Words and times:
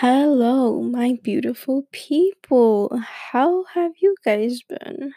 Hello, 0.00 0.80
my 0.80 1.18
beautiful 1.22 1.86
people. 1.92 3.02
How 3.04 3.64
have 3.74 3.92
you 4.00 4.14
guys 4.24 4.62
been? 4.62 5.12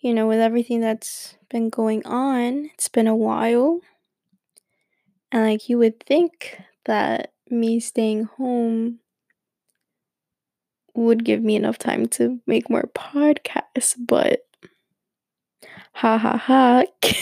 You 0.00 0.12
know, 0.12 0.26
with 0.26 0.40
everything 0.40 0.80
that's 0.80 1.36
been 1.48 1.70
going 1.70 2.04
on, 2.04 2.68
it's 2.74 2.88
been 2.88 3.06
a 3.06 3.14
while. 3.14 3.78
And 5.30 5.44
like 5.44 5.68
you 5.68 5.78
would 5.78 6.00
think 6.00 6.60
that 6.86 7.32
me 7.48 7.78
staying 7.78 8.24
home 8.24 8.98
would 10.96 11.24
give 11.24 11.40
me 11.40 11.54
enough 11.54 11.78
time 11.78 12.08
to 12.18 12.40
make 12.44 12.68
more 12.68 12.90
podcasts, 12.92 13.94
but 13.96 14.40
ha 15.92 16.18
ha 16.18 16.36
ha. 16.36 16.82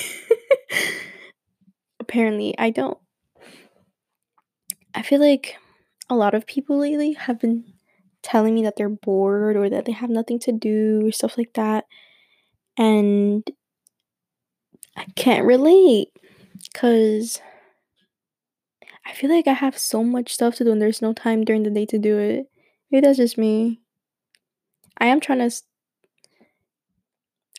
Apparently, 2.01 2.55
I 2.59 2.71
don't. 2.71 2.97
I 4.95 5.03
feel 5.03 5.21
like 5.21 5.59
a 6.09 6.15
lot 6.15 6.35
of 6.35 6.47
people 6.47 6.79
lately 6.79 7.13
have 7.15 7.41
been 7.41 7.65
telling 8.23 8.55
me 8.55 8.63
that 8.63 8.77
they're 8.77 8.89
bored 8.89 9.57
or 9.57 9.69
that 9.71 9.85
they 9.85 9.93
have 9.93 10.11
nothing 10.11 10.39
to 10.41 10.53
do 10.53 11.07
or 11.07 11.13
stuff 11.13 11.39
like 11.39 11.53
that. 11.55 11.85
And 12.79 13.49
I 14.97 15.05
can't 15.15 15.47
relate 15.47 16.09
because 16.65 17.41
I 19.07 19.13
feel 19.15 19.31
like 19.31 19.47
I 19.47 19.55
have 19.55 19.79
so 19.79 20.05
much 20.05 20.35
stuff 20.35 20.57
to 20.57 20.65
do 20.65 20.71
and 20.73 20.83
there's 20.83 21.01
no 21.01 21.15
time 21.15 21.45
during 21.45 21.63
the 21.63 21.71
day 21.71 21.87
to 21.87 21.99
do 21.99 22.19
it. 22.19 22.51
Maybe 22.91 23.07
that's 23.07 23.17
just 23.17 23.39
me. 23.39 23.81
I 24.99 25.07
am 25.07 25.21
trying 25.21 25.39
to. 25.39 25.51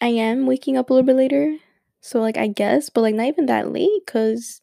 I 0.01 0.07
am 0.07 0.45
waking 0.45 0.77
up 0.77 0.89
a 0.89 0.93
little 0.93 1.05
bit 1.05 1.15
later. 1.15 1.57
So, 2.01 2.19
like, 2.19 2.37
I 2.37 2.47
guess, 2.47 2.89
but 2.89 3.01
like, 3.01 3.15
not 3.15 3.27
even 3.27 3.47
that 3.47 3.71
late 3.71 4.05
because 4.05 4.61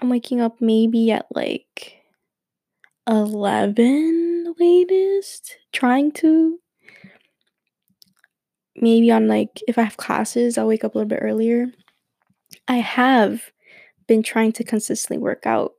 I'm 0.00 0.08
waking 0.08 0.40
up 0.40 0.60
maybe 0.60 1.12
at 1.12 1.26
like 1.34 2.02
11 3.06 4.54
latest. 4.58 5.58
Trying 5.72 6.12
to. 6.12 6.58
Maybe 8.76 9.10
on 9.10 9.28
like, 9.28 9.60
if 9.68 9.76
I 9.76 9.82
have 9.82 9.98
classes, 9.98 10.56
I'll 10.56 10.66
wake 10.66 10.84
up 10.84 10.94
a 10.94 10.98
little 10.98 11.08
bit 11.08 11.20
earlier. 11.20 11.66
I 12.66 12.76
have 12.76 13.50
been 14.06 14.22
trying 14.22 14.52
to 14.52 14.64
consistently 14.64 15.18
work 15.18 15.44
out. 15.44 15.72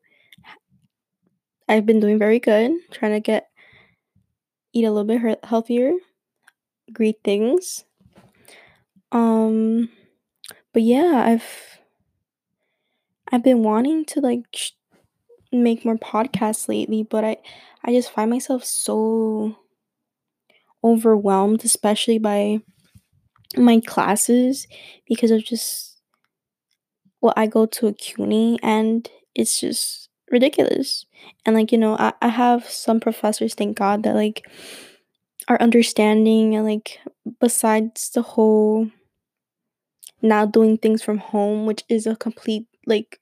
I've 1.67 1.85
been 1.85 1.99
doing 1.99 2.19
very 2.19 2.39
good, 2.39 2.73
trying 2.91 3.13
to 3.13 3.19
get 3.19 3.47
eat 4.73 4.85
a 4.85 4.91
little 4.91 5.05
bit 5.05 5.43
healthier, 5.43 5.93
great 6.93 7.17
things. 7.23 7.85
Um, 9.11 9.89
but 10.73 10.83
yeah, 10.83 11.23
I've 11.25 11.70
I've 13.31 13.43
been 13.43 13.63
wanting 13.63 14.05
to 14.05 14.19
like 14.19 14.43
sh- 14.53 14.71
make 15.51 15.85
more 15.85 15.97
podcasts 15.97 16.67
lately, 16.69 17.03
but 17.03 17.23
I 17.25 17.37
I 17.83 17.93
just 17.93 18.11
find 18.11 18.29
myself 18.31 18.65
so 18.65 19.57
overwhelmed, 20.83 21.63
especially 21.63 22.17
by 22.17 22.59
my 23.57 23.79
classes 23.81 24.67
because 25.07 25.31
of 25.31 25.43
just 25.43 25.99
well, 27.21 27.33
I 27.37 27.47
go 27.47 27.65
to 27.65 27.87
a 27.87 27.93
CUNY 27.93 28.59
and 28.63 29.09
it's 29.35 29.59
just 29.59 30.09
ridiculous. 30.31 31.05
And 31.45 31.55
like, 31.55 31.71
you 31.71 31.77
know, 31.77 31.95
I, 31.97 32.13
I 32.21 32.29
have 32.29 32.67
some 32.69 32.99
professors, 32.99 33.53
thank 33.53 33.77
God, 33.77 34.03
that 34.03 34.15
like 34.15 34.47
are 35.47 35.61
understanding 35.61 36.55
and 36.55 36.65
like 36.65 36.99
besides 37.39 38.09
the 38.11 38.21
whole 38.21 38.87
now 40.21 40.45
doing 40.45 40.77
things 40.77 41.01
from 41.01 41.17
home, 41.17 41.65
which 41.65 41.83
is 41.89 42.05
a 42.07 42.15
complete 42.15 42.65
like 42.85 43.19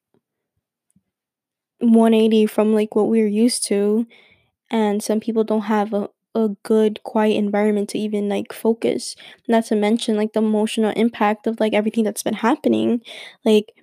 180 1.80 2.46
from 2.46 2.74
like 2.74 2.96
what 2.96 3.08
we're 3.08 3.28
used 3.28 3.66
to. 3.68 4.06
And 4.72 5.04
some 5.04 5.20
people 5.20 5.44
don't 5.44 5.64
have 5.64 5.94
a, 5.94 6.10
a 6.36 6.50
good 6.64 7.04
quiet 7.04 7.38
environment 7.38 7.90
to 7.90 8.00
even 8.00 8.30
like 8.30 8.54
focus. 8.54 9.16
Not 9.48 9.66
to 9.68 9.76
mention 9.76 10.18
like 10.18 10.34
the 10.34 10.40
emotional 10.42 10.94
impact 10.96 11.48
of 11.48 11.60
like 11.60 11.74
everything 11.74 12.04
that's 12.04 12.24
been 12.24 12.36
happening. 12.36 13.02
Like 13.46 13.74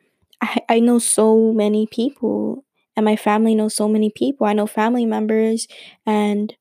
I, 0.42 0.58
I 0.68 0.80
know 0.80 0.98
so 0.98 1.52
many 1.52 1.86
people 1.86 2.64
and 2.96 3.04
my 3.04 3.16
family 3.16 3.54
knows 3.54 3.74
so 3.76 3.88
many 3.88 4.10
people. 4.10 4.46
I 4.46 4.54
know 4.54 4.66
family 4.66 5.06
members 5.06 5.68
and 6.06 6.54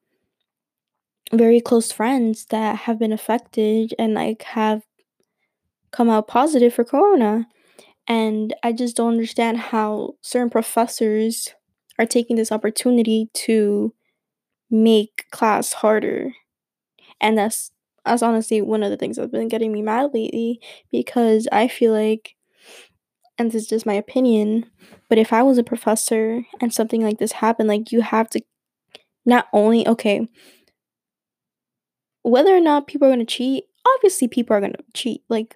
very 1.31 1.61
close 1.61 1.91
friends 1.91 2.45
that 2.47 2.75
have 2.79 2.97
been 2.99 3.11
affected 3.13 3.93
and 3.99 4.13
like 4.15 4.41
have 4.43 4.81
come 5.91 6.09
out 6.09 6.27
positive 6.27 6.73
for 6.73 6.83
corona. 6.83 7.47
And 8.07 8.53
I 8.63 8.71
just 8.71 8.95
don't 8.95 9.13
understand 9.13 9.57
how 9.57 10.15
certain 10.21 10.49
professors 10.49 11.49
are 11.97 12.05
taking 12.05 12.35
this 12.35 12.51
opportunity 12.51 13.29
to 13.33 13.93
make 14.69 15.25
class 15.31 15.73
harder. 15.73 16.33
And 17.21 17.37
that's 17.37 17.71
that's 18.05 18.21
honestly 18.21 18.61
one 18.61 18.83
of 18.83 18.91
the 18.91 18.97
things 18.97 19.17
that's 19.17 19.31
been 19.31 19.47
getting 19.47 19.71
me 19.71 19.81
mad 19.81 20.11
lately 20.13 20.59
because 20.91 21.47
I 21.51 21.67
feel 21.67 21.91
like 21.91 22.35
and 23.37 23.51
this 23.51 23.63
is 23.63 23.67
just 23.67 23.85
my 23.85 23.93
opinion, 23.93 24.65
but 25.09 25.17
if 25.17 25.33
I 25.33 25.43
was 25.43 25.57
a 25.57 25.63
professor 25.63 26.43
and 26.61 26.73
something 26.73 27.01
like 27.03 27.17
this 27.17 27.33
happened, 27.33 27.67
like 27.67 27.91
you 27.91 28.01
have 28.01 28.29
to 28.29 28.41
not 29.25 29.47
only 29.53 29.87
okay, 29.87 30.27
whether 32.23 32.55
or 32.55 32.61
not 32.61 32.87
people 32.87 33.07
are 33.07 33.11
gonna 33.11 33.25
cheat, 33.25 33.65
obviously 33.95 34.27
people 34.27 34.55
are 34.55 34.61
gonna 34.61 34.75
cheat. 34.93 35.23
Like 35.29 35.55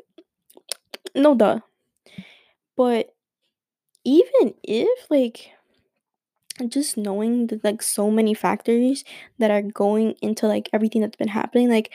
no 1.16 1.36
duh. 1.36 1.59
But 2.79 3.13
even 4.06 4.53
if 4.63 5.12
like 5.12 5.51
just 6.69 6.95
knowing 6.95 7.47
that 7.47 7.62
like 7.62 7.81
so 7.81 8.09
many 8.09 8.34
factors 8.34 9.03
that 9.38 9.51
are 9.51 9.62
going 9.62 10.16
into 10.22 10.47
like 10.47 10.69
everything 10.72 11.01
that's 11.01 11.17
been 11.17 11.28
happening 11.28 11.69
like 11.69 11.91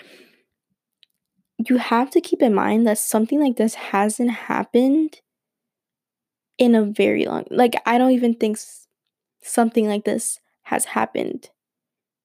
you 1.66 1.78
have 1.78 2.10
to 2.10 2.20
keep 2.20 2.42
in 2.42 2.54
mind 2.54 2.86
that 2.86 2.98
something 2.98 3.40
like 3.40 3.56
this 3.56 3.74
hasn't 3.74 4.30
happened 4.30 5.22
in 6.58 6.74
a 6.74 6.84
very 6.84 7.24
long 7.24 7.44
like 7.50 7.74
i 7.86 7.96
don't 7.96 8.12
even 8.12 8.34
think 8.34 8.58
something 9.42 9.88
like 9.88 10.04
this 10.04 10.38
has 10.64 10.84
happened 10.84 11.50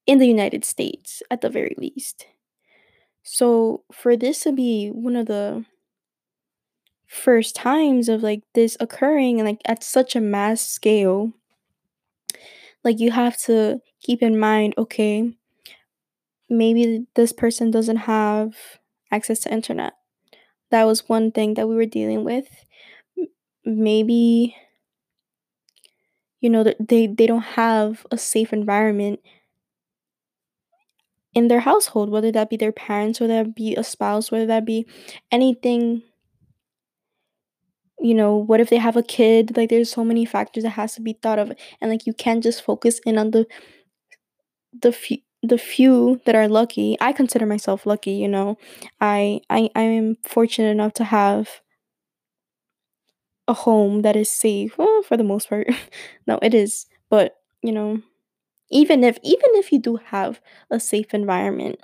in 0.06 0.20
the 0.20 0.28
united 0.28 0.66
states 0.66 1.24
at 1.32 1.42
the 1.42 1.50
very 1.50 1.76
least. 1.78 2.28
So 3.24 3.84
for 3.94 4.18
this 4.18 4.44
to 4.44 4.52
be 4.52 4.90
one 4.90 5.16
of 5.16 5.28
the 5.28 5.66
first 7.10 7.56
times 7.56 8.10
of 8.10 8.24
like 8.24 8.44
this 8.56 8.78
occurring 8.80 9.40
and 9.40 9.50
like 9.50 9.62
at 9.66 9.84
such 9.84 10.16
a 10.16 10.22
mass 10.22 10.62
scale 10.62 11.34
like 12.84 13.00
you 13.00 13.12
have 13.12 13.38
to 13.38 13.82
keep 14.02 14.22
in 14.22 14.38
mind 14.40 14.74
okay 14.78 15.32
maybe 16.50 17.06
this 17.16 17.32
person 17.32 17.72
doesn't 17.72 17.98
have 17.98 18.56
access 19.12 19.40
to 19.40 19.52
internet. 19.54 19.94
That 20.72 20.86
was 20.86 21.10
one 21.10 21.32
thing 21.32 21.56
that 21.56 21.68
we 21.68 21.76
were 21.76 21.86
dealing 21.86 22.24
with. 22.24 22.48
Maybe 23.66 24.56
you 26.42 26.50
know 26.50 26.64
that 26.64 26.78
they 26.88 27.08
they 27.08 27.28
don't 27.28 27.42
have 27.60 28.06
a 28.12 28.18
safe 28.18 28.54
environment 28.54 29.20
in 31.34 31.48
their 31.48 31.62
household, 31.62 32.10
whether 32.10 32.32
that 32.32 32.50
be 32.50 32.58
their 32.58 32.72
parents, 32.72 33.20
whether 33.20 33.44
that 33.44 33.56
be 33.56 33.76
a 33.76 33.84
spouse, 33.84 34.32
whether 34.32 34.46
that 34.48 34.66
be 34.66 34.86
anything. 35.32 36.04
You 38.02 38.14
know, 38.14 38.36
what 38.38 38.62
if 38.62 38.70
they 38.70 38.78
have 38.78 38.96
a 38.96 39.04
kid? 39.04 39.58
Like, 39.58 39.70
there's 39.70 39.92
so 39.92 40.06
many 40.06 40.26
factors 40.26 40.64
that 40.64 40.72
has 40.72 40.94
to 40.96 41.02
be 41.02 41.14
thought 41.14 41.40
of, 41.40 41.52
and 41.82 41.92
like 41.92 42.06
you 42.08 42.14
can't 42.14 42.44
just 42.44 42.64
focus 42.64 43.00
in 43.06 43.18
on 43.18 43.32
the 43.32 43.46
the 44.82 44.92
few 44.92 45.18
the 45.42 45.58
few 45.58 46.20
that 46.26 46.36
are 46.36 46.48
lucky. 46.48 46.98
I 47.00 47.14
consider 47.14 47.46
myself 47.46 47.86
lucky. 47.86 48.12
You 48.12 48.28
know, 48.28 48.58
I 49.00 49.42
I 49.50 49.70
I 49.76 49.82
am 49.82 50.18
fortunate 50.28 50.70
enough 50.70 50.94
to 50.94 51.06
have 51.06 51.62
a 53.48 53.54
home 53.54 54.02
that 54.04 54.16
is 54.16 54.30
safe 54.32 54.78
well, 54.78 55.02
for 55.04 55.18
the 55.18 55.24
most 55.24 55.50
part 55.50 55.68
no 56.28 56.38
it 56.42 56.54
is 56.54 56.86
but 57.10 57.38
you 57.62 57.72
know 57.72 58.02
even 58.72 59.04
if 59.04 59.18
even 59.24 59.52
if 59.56 59.72
you 59.72 59.80
do 59.80 59.98
have 59.98 60.42
a 60.72 60.80
safe 60.80 61.14
environment 61.14 61.80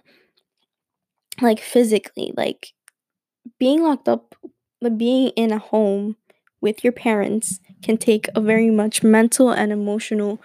like 1.41 1.59
physically 1.59 2.33
like 2.37 2.73
being 3.59 3.83
locked 3.83 4.09
up 4.09 4.35
like 4.81 4.97
being 4.97 5.29
in 5.29 5.51
a 5.51 5.59
home 5.59 6.17
with 6.61 6.83
your 6.83 6.93
parents 6.93 7.59
can 7.83 7.97
take 7.97 8.27
a 8.35 8.41
very 8.41 8.69
much 8.71 9.03
mental 9.03 9.51
and 9.51 9.71
emotional 9.71 10.41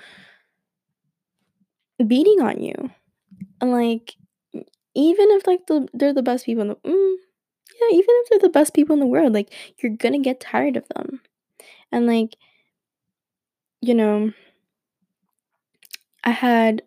beating 2.06 2.40
on 2.40 2.62
you. 2.62 2.74
And 3.60 3.72
like 3.72 4.16
even 4.94 5.30
if 5.32 5.46
like 5.46 5.66
the, 5.68 5.88
they're 5.94 6.14
the 6.14 6.22
best 6.22 6.46
people 6.46 6.62
in 6.62 6.68
the 6.70 6.76
mm, 6.76 7.16
yeah 7.80 7.96
even 7.96 8.06
if 8.08 8.30
they're 8.30 8.38
the 8.40 8.48
best 8.50 8.74
people 8.74 8.94
in 8.94 9.00
the 9.00 9.06
world 9.06 9.32
like 9.34 9.52
you're 9.78 9.92
gonna 9.96 10.20
get 10.20 10.40
tired 10.40 10.76
of 10.76 10.86
them. 10.96 11.20
And 11.92 12.06
like 12.06 12.36
you 13.80 13.94
know 13.94 14.32
i 16.24 16.30
had 16.30 16.82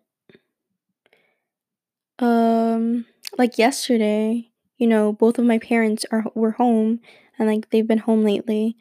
Um, 2.18 3.06
like 3.38 3.58
yesterday, 3.58 4.50
you 4.78 4.86
know, 4.86 5.12
both 5.12 5.38
of 5.38 5.44
my 5.44 5.58
parents 5.58 6.04
are 6.10 6.24
were 6.34 6.52
home 6.52 7.00
and 7.38 7.48
like 7.48 7.70
they've 7.70 7.86
been 7.86 7.98
home 7.98 8.24
lately 8.24 8.76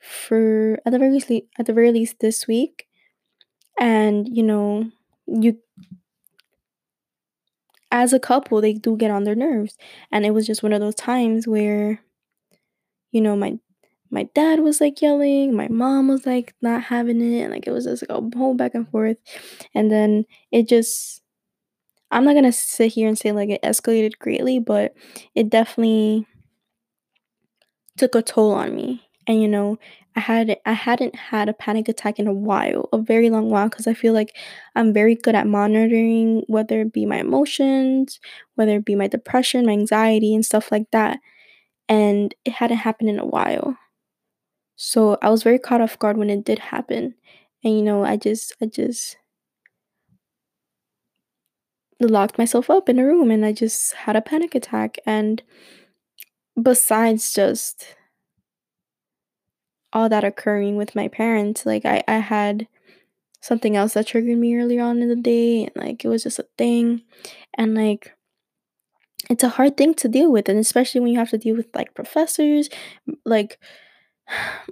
for 0.00 0.78
at 0.86 0.92
the 0.92 0.98
very 0.98 1.12
least 1.12 1.30
at 1.58 1.66
the 1.66 1.72
very 1.72 1.92
least 1.92 2.16
this 2.20 2.46
week. 2.48 2.86
and 3.78 4.28
you 4.36 4.42
know 4.42 4.90
you 5.26 5.58
as 7.90 8.12
a 8.12 8.18
couple 8.20 8.60
they 8.60 8.72
do 8.74 8.96
get 8.96 9.10
on 9.10 9.24
their 9.24 9.34
nerves 9.34 9.76
and 10.10 10.24
it 10.26 10.30
was 10.32 10.46
just 10.46 10.62
one 10.62 10.72
of 10.72 10.80
those 10.80 10.94
times 10.94 11.46
where 11.46 12.00
you 13.12 13.20
know 13.20 13.36
my 13.36 13.58
my 14.10 14.24
dad 14.34 14.60
was 14.60 14.80
like 14.80 15.00
yelling 15.02 15.54
my 15.54 15.68
mom 15.68 16.08
was 16.08 16.26
like 16.26 16.54
not 16.62 16.82
having 16.84 17.20
it 17.20 17.42
and 17.42 17.52
like 17.52 17.66
it 17.66 17.70
was 17.72 17.84
just 17.84 18.02
like 18.08 18.18
a 18.18 18.38
whole 18.38 18.54
back 18.54 18.74
and 18.74 18.88
forth 18.90 19.18
and 19.74 19.90
then 19.90 20.24
it 20.52 20.68
just 20.68 21.22
i'm 22.10 22.24
not 22.24 22.34
gonna 22.34 22.52
sit 22.52 22.92
here 22.92 23.08
and 23.08 23.18
say 23.18 23.32
like 23.32 23.50
it 23.50 23.62
escalated 23.62 24.18
greatly 24.18 24.58
but 24.60 24.94
it 25.34 25.50
definitely 25.50 26.26
took 27.98 28.14
a 28.14 28.22
toll 28.22 28.52
on 28.52 28.74
me. 28.76 29.02
And 29.26 29.42
you 29.42 29.48
know 29.48 29.78
i 30.16 30.20
had 30.20 30.56
i 30.64 30.72
hadn't 30.72 31.14
had 31.14 31.48
a 31.50 31.52
panic 31.52 31.86
attack 31.88 32.18
in 32.18 32.26
a 32.26 32.32
while 32.32 32.88
a 32.94 32.98
very 32.98 33.28
long 33.28 33.50
while 33.50 33.68
because 33.68 33.86
i 33.86 33.92
feel 33.92 34.14
like 34.14 34.34
i'm 34.74 34.92
very 34.94 35.14
good 35.14 35.34
at 35.34 35.46
monitoring 35.46 36.42
whether 36.48 36.80
it 36.80 36.94
be 36.94 37.04
my 37.04 37.18
emotions 37.18 38.18
whether 38.54 38.76
it 38.76 38.86
be 38.86 38.94
my 38.94 39.06
depression 39.06 39.66
my 39.66 39.72
anxiety 39.72 40.34
and 40.34 40.44
stuff 40.46 40.72
like 40.72 40.90
that. 40.92 41.18
And 41.88 42.34
it 42.44 42.52
hadn't 42.54 42.78
happened 42.78 43.10
in 43.10 43.18
a 43.18 43.26
while. 43.26 43.76
So 44.76 45.18
i 45.20 45.28
was 45.28 45.42
very 45.42 45.58
caught 45.58 45.82
off 45.82 45.98
guard 45.98 46.16
when 46.16 46.30
it 46.30 46.42
did 46.44 46.58
happen. 46.58 47.14
And 47.62 47.76
you 47.76 47.82
know 47.82 48.04
i 48.04 48.16
just 48.16 48.54
i 48.62 48.66
just 48.66 49.18
locked 52.00 52.38
myself 52.38 52.70
up 52.70 52.88
in 52.88 52.98
a 52.98 53.04
room 53.04 53.30
and 53.30 53.44
i 53.44 53.52
just 53.52 53.92
had 53.94 54.16
a 54.16 54.20
panic 54.22 54.54
attack. 54.54 54.98
And 55.06 55.42
besides 56.60 57.32
just 57.32 57.94
all 59.92 60.08
that 60.08 60.24
occurring 60.24 60.76
with 60.76 60.94
my 60.94 61.08
parents. 61.08 61.64
Like 61.64 61.84
I, 61.84 62.02
I 62.06 62.18
had 62.18 62.68
something 63.40 63.76
else 63.76 63.94
that 63.94 64.06
triggered 64.06 64.38
me 64.38 64.56
earlier 64.56 64.82
on 64.82 65.00
in 65.00 65.08
the 65.08 65.16
day 65.16 65.64
and 65.64 65.76
like 65.76 66.04
it 66.04 66.08
was 66.08 66.24
just 66.24 66.38
a 66.38 66.46
thing. 66.56 67.02
And 67.54 67.74
like 67.74 68.12
it's 69.30 69.44
a 69.44 69.48
hard 69.50 69.76
thing 69.76 69.94
to 69.94 70.08
deal 70.08 70.30
with 70.32 70.48
and 70.48 70.58
especially 70.58 71.00
when 71.00 71.12
you 71.12 71.18
have 71.18 71.30
to 71.30 71.38
deal 71.38 71.56
with 71.56 71.68
like 71.74 71.94
professors 71.94 72.68
like 73.24 73.58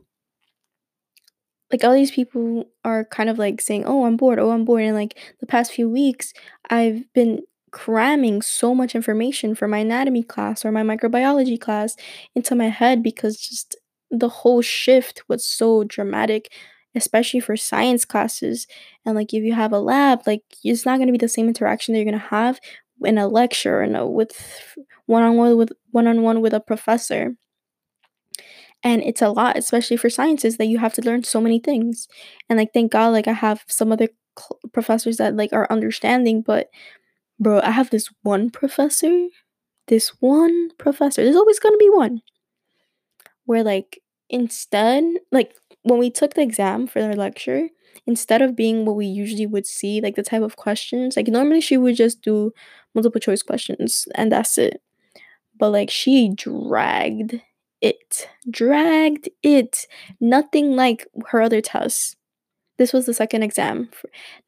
like 1.73 1.83
all 1.83 1.95
these 1.95 2.13
people 2.13 2.65
are 2.85 3.05
kind 3.05 3.29
of 3.29 3.39
like 3.39 3.61
saying 3.61 3.85
oh 3.85 4.05
i'm 4.07 4.17
bored 4.17 4.39
oh 4.39 4.51
i'm 4.51 4.65
bored 4.65 4.83
and 4.83 4.95
like 4.95 5.19
the 5.41 5.47
past 5.47 5.73
few 5.73 5.89
weeks 5.89 6.33
i've 6.71 7.13
been 7.13 7.41
cramming 7.73 8.43
so 8.43 8.75
much 8.75 8.95
information 8.95 9.55
for 9.55 9.69
my 9.69 9.79
anatomy 9.79 10.23
class 10.23 10.65
or 10.65 10.73
my 10.73 10.83
microbiology 10.83 11.61
class 11.61 11.97
into 12.35 12.55
my 12.55 12.69
head 12.69 13.03
because 13.03 13.37
just 13.37 13.77
the 14.11 14.29
whole 14.29 14.63
shift 14.63 15.23
was 15.29 15.45
so 15.47 15.85
dramatic 15.85 16.53
especially 16.95 17.41
for 17.41 17.57
science 17.57 18.07
classes. 18.07 18.67
And 19.05 19.15
like 19.15 19.35
if 19.35 19.45
you 19.45 19.53
have 19.55 19.73
a 19.73 19.79
lab 19.79 20.21
like 20.27 20.43
it's 20.65 20.87
not 20.87 20.97
going 20.97 21.09
to 21.09 21.13
be 21.13 21.19
the 21.19 21.29
same 21.29 21.49
interaction 21.49 21.93
that 21.93 21.99
you're 21.99 22.11
going 22.11 22.21
to 22.21 22.29
have 22.29 22.59
in 23.03 23.19
a 23.19 23.29
lecture 23.29 23.81
and 23.81 24.15
with 24.15 24.33
one-on-one 25.07 25.57
with 25.57 25.73
one-on-one 25.91 26.41
with 26.41 26.55
a 26.55 26.61
professor. 26.61 27.37
And 28.83 29.03
it's 29.03 29.23
a 29.23 29.29
lot 29.31 29.57
especially 29.59 29.97
for 29.97 30.11
sciences 30.11 30.57
that 30.57 30.67
you 30.67 30.79
have 30.79 30.95
to 30.95 31.03
learn 31.03 31.25
so 31.25 31.41
many 31.41 31.59
things. 31.59 32.09
And 32.49 32.59
like 32.59 32.73
thank 32.73 32.93
god 32.93 33.09
like 33.09 33.29
i 33.29 33.33
have 33.33 33.65
some 33.69 33.93
other 33.93 34.09
cl- 34.39 34.61
professors 34.73 35.17
that 35.19 35.37
like 35.37 35.53
are 35.53 35.67
understanding 35.71 36.43
but 36.43 36.69
bro 37.39 37.61
i 37.63 37.71
have 37.71 37.91
this 37.91 38.09
one 38.23 38.51
professor 38.51 39.29
this 39.89 40.09
one 40.21 40.71
professor 40.79 41.23
there's 41.23 41.37
always 41.37 41.59
going 41.59 41.73
to 41.73 41.79
be 41.79 41.91
one 41.91 42.21
where 43.45 43.63
like 43.63 44.01
instead 44.29 45.05
like 45.33 45.55
when 45.83 45.99
we 45.99 46.11
took 46.11 46.35
the 46.35 46.43
exam 46.43 46.87
for 46.87 47.01
their 47.01 47.15
lecture 47.15 47.69
instead 48.07 48.43
of 48.43 48.57
being 48.57 48.85
what 48.85 48.97
we 48.97 49.07
usually 49.07 49.47
would 49.47 49.67
see 49.67 50.01
like 50.01 50.17
the 50.17 50.23
type 50.23 50.43
of 50.43 50.57
questions 50.57 51.17
like 51.17 51.29
normally 51.29 51.61
she 51.61 51.77
would 51.77 51.97
just 51.97 52.23
do 52.23 52.53
multiple 52.95 53.21
choice 53.21 53.43
questions 53.43 54.09
and 54.15 54.33
that's 54.33 54.59
it. 54.59 54.81
But 55.59 55.71
like 55.71 55.91
she 55.91 56.31
dragged 56.35 57.41
it 57.81 58.29
dragged 58.51 59.29
it. 59.43 59.87
Nothing 60.21 60.77
like 60.77 61.07
her 61.29 61.43
other 61.43 61.61
tests 61.61 62.17
this 62.79 62.93
was 62.93 63.07
the 63.07 63.15
second 63.15 63.43
exam 63.43 63.89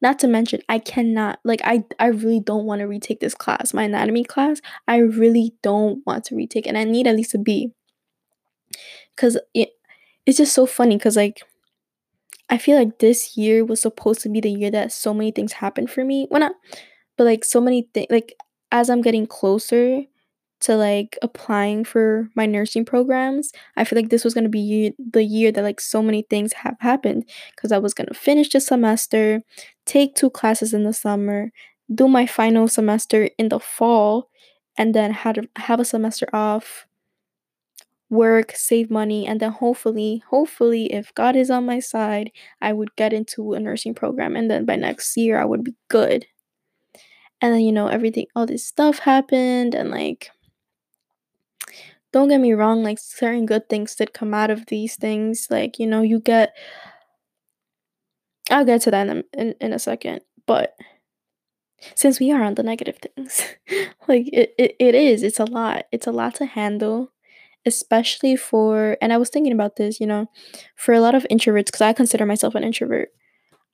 not 0.01 0.19
to 0.19 0.27
mention 0.27 0.61
i 0.69 0.77
cannot 0.79 1.39
like 1.43 1.61
i 1.63 1.83
i 1.99 2.07
really 2.07 2.39
don't 2.39 2.65
want 2.65 2.79
to 2.79 2.87
retake 2.87 3.19
this 3.19 3.35
class 3.35 3.73
my 3.73 3.83
anatomy 3.83 4.23
class. 4.23 4.61
I 4.87 4.97
really 4.97 5.53
don't 5.61 6.05
want 6.05 6.25
to 6.25 6.35
retake 6.35 6.67
and 6.67 6.77
i 6.77 6.83
need 6.83 7.07
at 7.07 7.15
least 7.15 7.35
a 7.35 7.37
b 7.37 7.71
because 9.15 9.37
it, 9.53 9.69
it's 10.25 10.37
just 10.37 10.53
so 10.53 10.65
funny 10.65 10.97
because 10.97 11.15
like 11.15 11.41
i 12.49 12.57
feel 12.57 12.77
like 12.77 12.99
this 12.99 13.37
year 13.37 13.65
was 13.65 13.81
supposed 13.81 14.21
to 14.21 14.29
be 14.29 14.39
the 14.39 14.51
year 14.51 14.71
that 14.71 14.91
so 14.91 15.13
many 15.13 15.31
things 15.31 15.53
happened 15.53 15.89
for 15.89 16.03
me. 16.03 16.27
Well 16.29 16.39
not 16.39 16.53
but 17.17 17.25
like 17.25 17.43
so 17.43 17.59
many 17.59 17.89
things 17.93 18.07
like 18.09 18.33
as 18.71 18.89
i'm 18.89 19.01
getting 19.01 19.27
closer 19.27 20.03
to 20.61 20.75
like 20.75 21.17
applying 21.21 21.83
for 21.83 22.29
my 22.35 22.45
nursing 22.45 22.85
programs 22.85 23.51
i 23.77 23.83
feel 23.83 23.97
like 23.97 24.09
this 24.09 24.23
was 24.23 24.33
going 24.33 24.43
to 24.43 24.49
be 24.49 24.93
the 24.97 25.23
year 25.23 25.51
that 25.51 25.63
like 25.63 25.79
so 25.79 26.01
many 26.01 26.21
things 26.29 26.53
have 26.53 26.75
happened 26.79 27.23
because 27.55 27.71
i 27.71 27.77
was 27.77 27.93
going 27.93 28.07
to 28.07 28.13
finish 28.13 28.49
the 28.49 28.59
semester 28.59 29.41
take 29.85 30.15
two 30.15 30.29
classes 30.29 30.73
in 30.73 30.83
the 30.83 30.93
summer 30.93 31.51
do 31.93 32.07
my 32.07 32.25
final 32.25 32.67
semester 32.67 33.29
in 33.37 33.49
the 33.49 33.59
fall 33.59 34.29
and 34.77 34.93
then 34.93 35.11
have, 35.11 35.37
have 35.57 35.79
a 35.79 35.85
semester 35.85 36.27
off 36.33 36.85
work, 38.09 38.53
save 38.55 38.89
money, 38.89 39.27
and 39.27 39.39
then 39.39 39.51
hopefully, 39.51 40.23
hopefully, 40.29 40.91
if 40.91 41.13
God 41.13 41.35
is 41.35 41.49
on 41.51 41.65
my 41.65 41.79
side, 41.79 42.31
I 42.61 42.73
would 42.73 42.95
get 42.95 43.13
into 43.13 43.53
a 43.53 43.59
nursing 43.59 43.93
program. 43.93 44.35
And 44.35 44.49
then 44.49 44.65
by 44.65 44.75
next 44.75 45.15
year, 45.15 45.39
I 45.39 45.45
would 45.45 45.63
be 45.63 45.75
good. 45.89 46.25
And 47.41 47.53
then, 47.53 47.61
you 47.61 47.71
know, 47.71 47.87
everything, 47.87 48.25
all 48.35 48.45
this 48.45 48.65
stuff 48.65 48.99
happened. 48.99 49.75
And 49.75 49.91
like, 49.91 50.31
don't 52.11 52.29
get 52.29 52.39
me 52.41 52.53
wrong, 52.53 52.83
like, 52.83 52.99
certain 52.99 53.45
good 53.45 53.69
things 53.69 53.95
did 53.95 54.13
come 54.13 54.33
out 54.33 54.49
of 54.51 54.65
these 54.67 54.95
things. 54.95 55.47
Like, 55.49 55.79
you 55.79 55.87
know, 55.87 56.01
you 56.01 56.19
get, 56.19 56.55
I'll 58.49 58.65
get 58.65 58.81
to 58.81 58.91
that 58.91 59.07
in 59.07 59.23
in, 59.33 59.55
in 59.61 59.73
a 59.73 59.79
second. 59.79 60.21
But 60.45 60.75
since 61.95 62.19
we 62.19 62.31
are 62.31 62.43
on 62.43 62.55
the 62.55 62.63
negative 62.63 62.97
things, 62.97 63.41
like, 64.07 64.27
it, 64.33 64.53
it, 64.57 64.75
it 64.79 64.95
is, 64.95 65.23
it's 65.23 65.39
a 65.39 65.45
lot. 65.45 65.85
It's 65.91 66.07
a 66.07 66.11
lot 66.11 66.35
to 66.35 66.45
handle 66.45 67.11
especially 67.67 68.35
for 68.35 68.97
and 69.03 69.13
I 69.13 69.19
was 69.19 69.29
thinking 69.29 69.53
about 69.53 69.77
this, 69.77 70.01
you 70.01 70.07
know, 70.07 70.31
for 70.77 70.95
a 70.95 71.01
lot 71.01 71.15
of 71.15 71.27
introverts 71.31 71.71
cuz 71.71 71.83
I 71.83 71.93
consider 71.93 72.25
myself 72.25 72.55
an 72.55 72.65
introvert. 72.65 73.11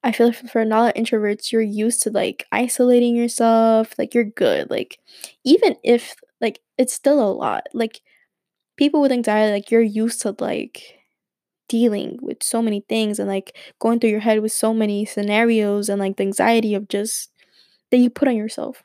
I 0.04 0.12
feel 0.12 0.28
like 0.28 0.38
for 0.50 0.62
a 0.62 0.66
lot 0.66 0.90
of 0.96 1.04
introverts, 1.04 1.52
you're 1.52 1.62
used 1.62 2.04
to 2.04 2.12
like 2.12 2.46
isolating 2.52 3.16
yourself, 3.16 3.96
like 4.00 4.14
you're 4.16 4.26
good. 4.26 4.70
Like 4.72 5.00
even 5.46 5.78
if 5.84 6.16
like 6.42 6.62
it's 6.78 6.94
still 6.94 7.22
a 7.22 7.32
lot. 7.34 7.64
Like 7.74 8.02
people 8.78 9.02
with 9.02 9.12
anxiety 9.12 9.52
like 9.54 9.72
you're 9.72 9.82
used 9.82 10.22
to 10.22 10.36
like 10.40 11.00
dealing 11.70 12.20
with 12.22 12.44
so 12.44 12.62
many 12.62 12.82
things 12.90 13.20
and 13.20 13.30
like 13.30 13.58
going 13.80 14.00
through 14.00 14.10
your 14.12 14.20
head 14.20 14.42
with 14.42 14.52
so 14.52 14.74
many 14.74 15.06
scenarios 15.06 15.90
and 15.90 16.00
like 16.00 16.18
the 16.18 16.24
anxiety 16.24 16.76
of 16.76 16.88
just 16.88 17.32
that 17.92 17.98
you 17.98 18.10
put 18.10 18.28
on 18.28 18.36
yourself. 18.36 18.84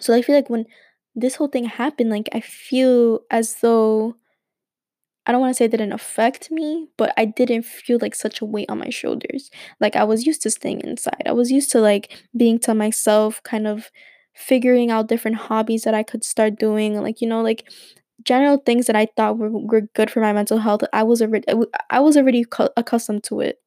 So 0.00 0.14
I 0.14 0.22
feel 0.22 0.34
like 0.34 0.50
when 0.50 0.66
this 1.14 1.36
whole 1.36 1.48
thing 1.48 1.64
happened, 1.64 2.10
like 2.10 2.28
I 2.32 2.40
feel 2.40 3.20
as 3.30 3.56
though 3.56 4.16
I 5.26 5.32
don't 5.32 5.40
want 5.40 5.50
to 5.50 5.54
say 5.56 5.64
it 5.64 5.70
didn't 5.70 5.92
affect 5.92 6.50
me, 6.50 6.88
but 6.98 7.14
I 7.16 7.24
didn't 7.24 7.62
feel 7.64 7.98
like 8.00 8.14
such 8.14 8.40
a 8.42 8.44
weight 8.44 8.68
on 8.68 8.78
my 8.78 8.90
shoulders. 8.90 9.50
Like 9.80 9.96
I 9.96 10.04
was 10.04 10.26
used 10.26 10.42
to 10.42 10.50
staying 10.50 10.82
inside. 10.82 11.22
I 11.24 11.32
was 11.32 11.50
used 11.50 11.70
to 11.72 11.80
like 11.80 12.12
being 12.36 12.58
to 12.60 12.74
myself, 12.74 13.42
kind 13.42 13.66
of 13.66 13.90
figuring 14.34 14.90
out 14.90 15.08
different 15.08 15.38
hobbies 15.38 15.84
that 15.84 15.94
I 15.94 16.02
could 16.02 16.24
start 16.24 16.56
doing, 16.58 17.00
like 17.00 17.22
you 17.22 17.28
know, 17.28 17.40
like 17.40 17.70
general 18.24 18.58
things 18.58 18.86
that 18.86 18.96
I 18.96 19.06
thought 19.16 19.38
were, 19.38 19.50
were 19.50 19.82
good 19.94 20.10
for 20.10 20.20
my 20.20 20.32
mental 20.32 20.58
health. 20.58 20.82
I 20.92 21.02
was 21.02 21.22
already 21.22 21.46
I 21.90 22.00
was 22.00 22.16
already 22.16 22.44
cu- 22.44 22.68
accustomed 22.76 23.24
to 23.24 23.40
it. 23.40 23.60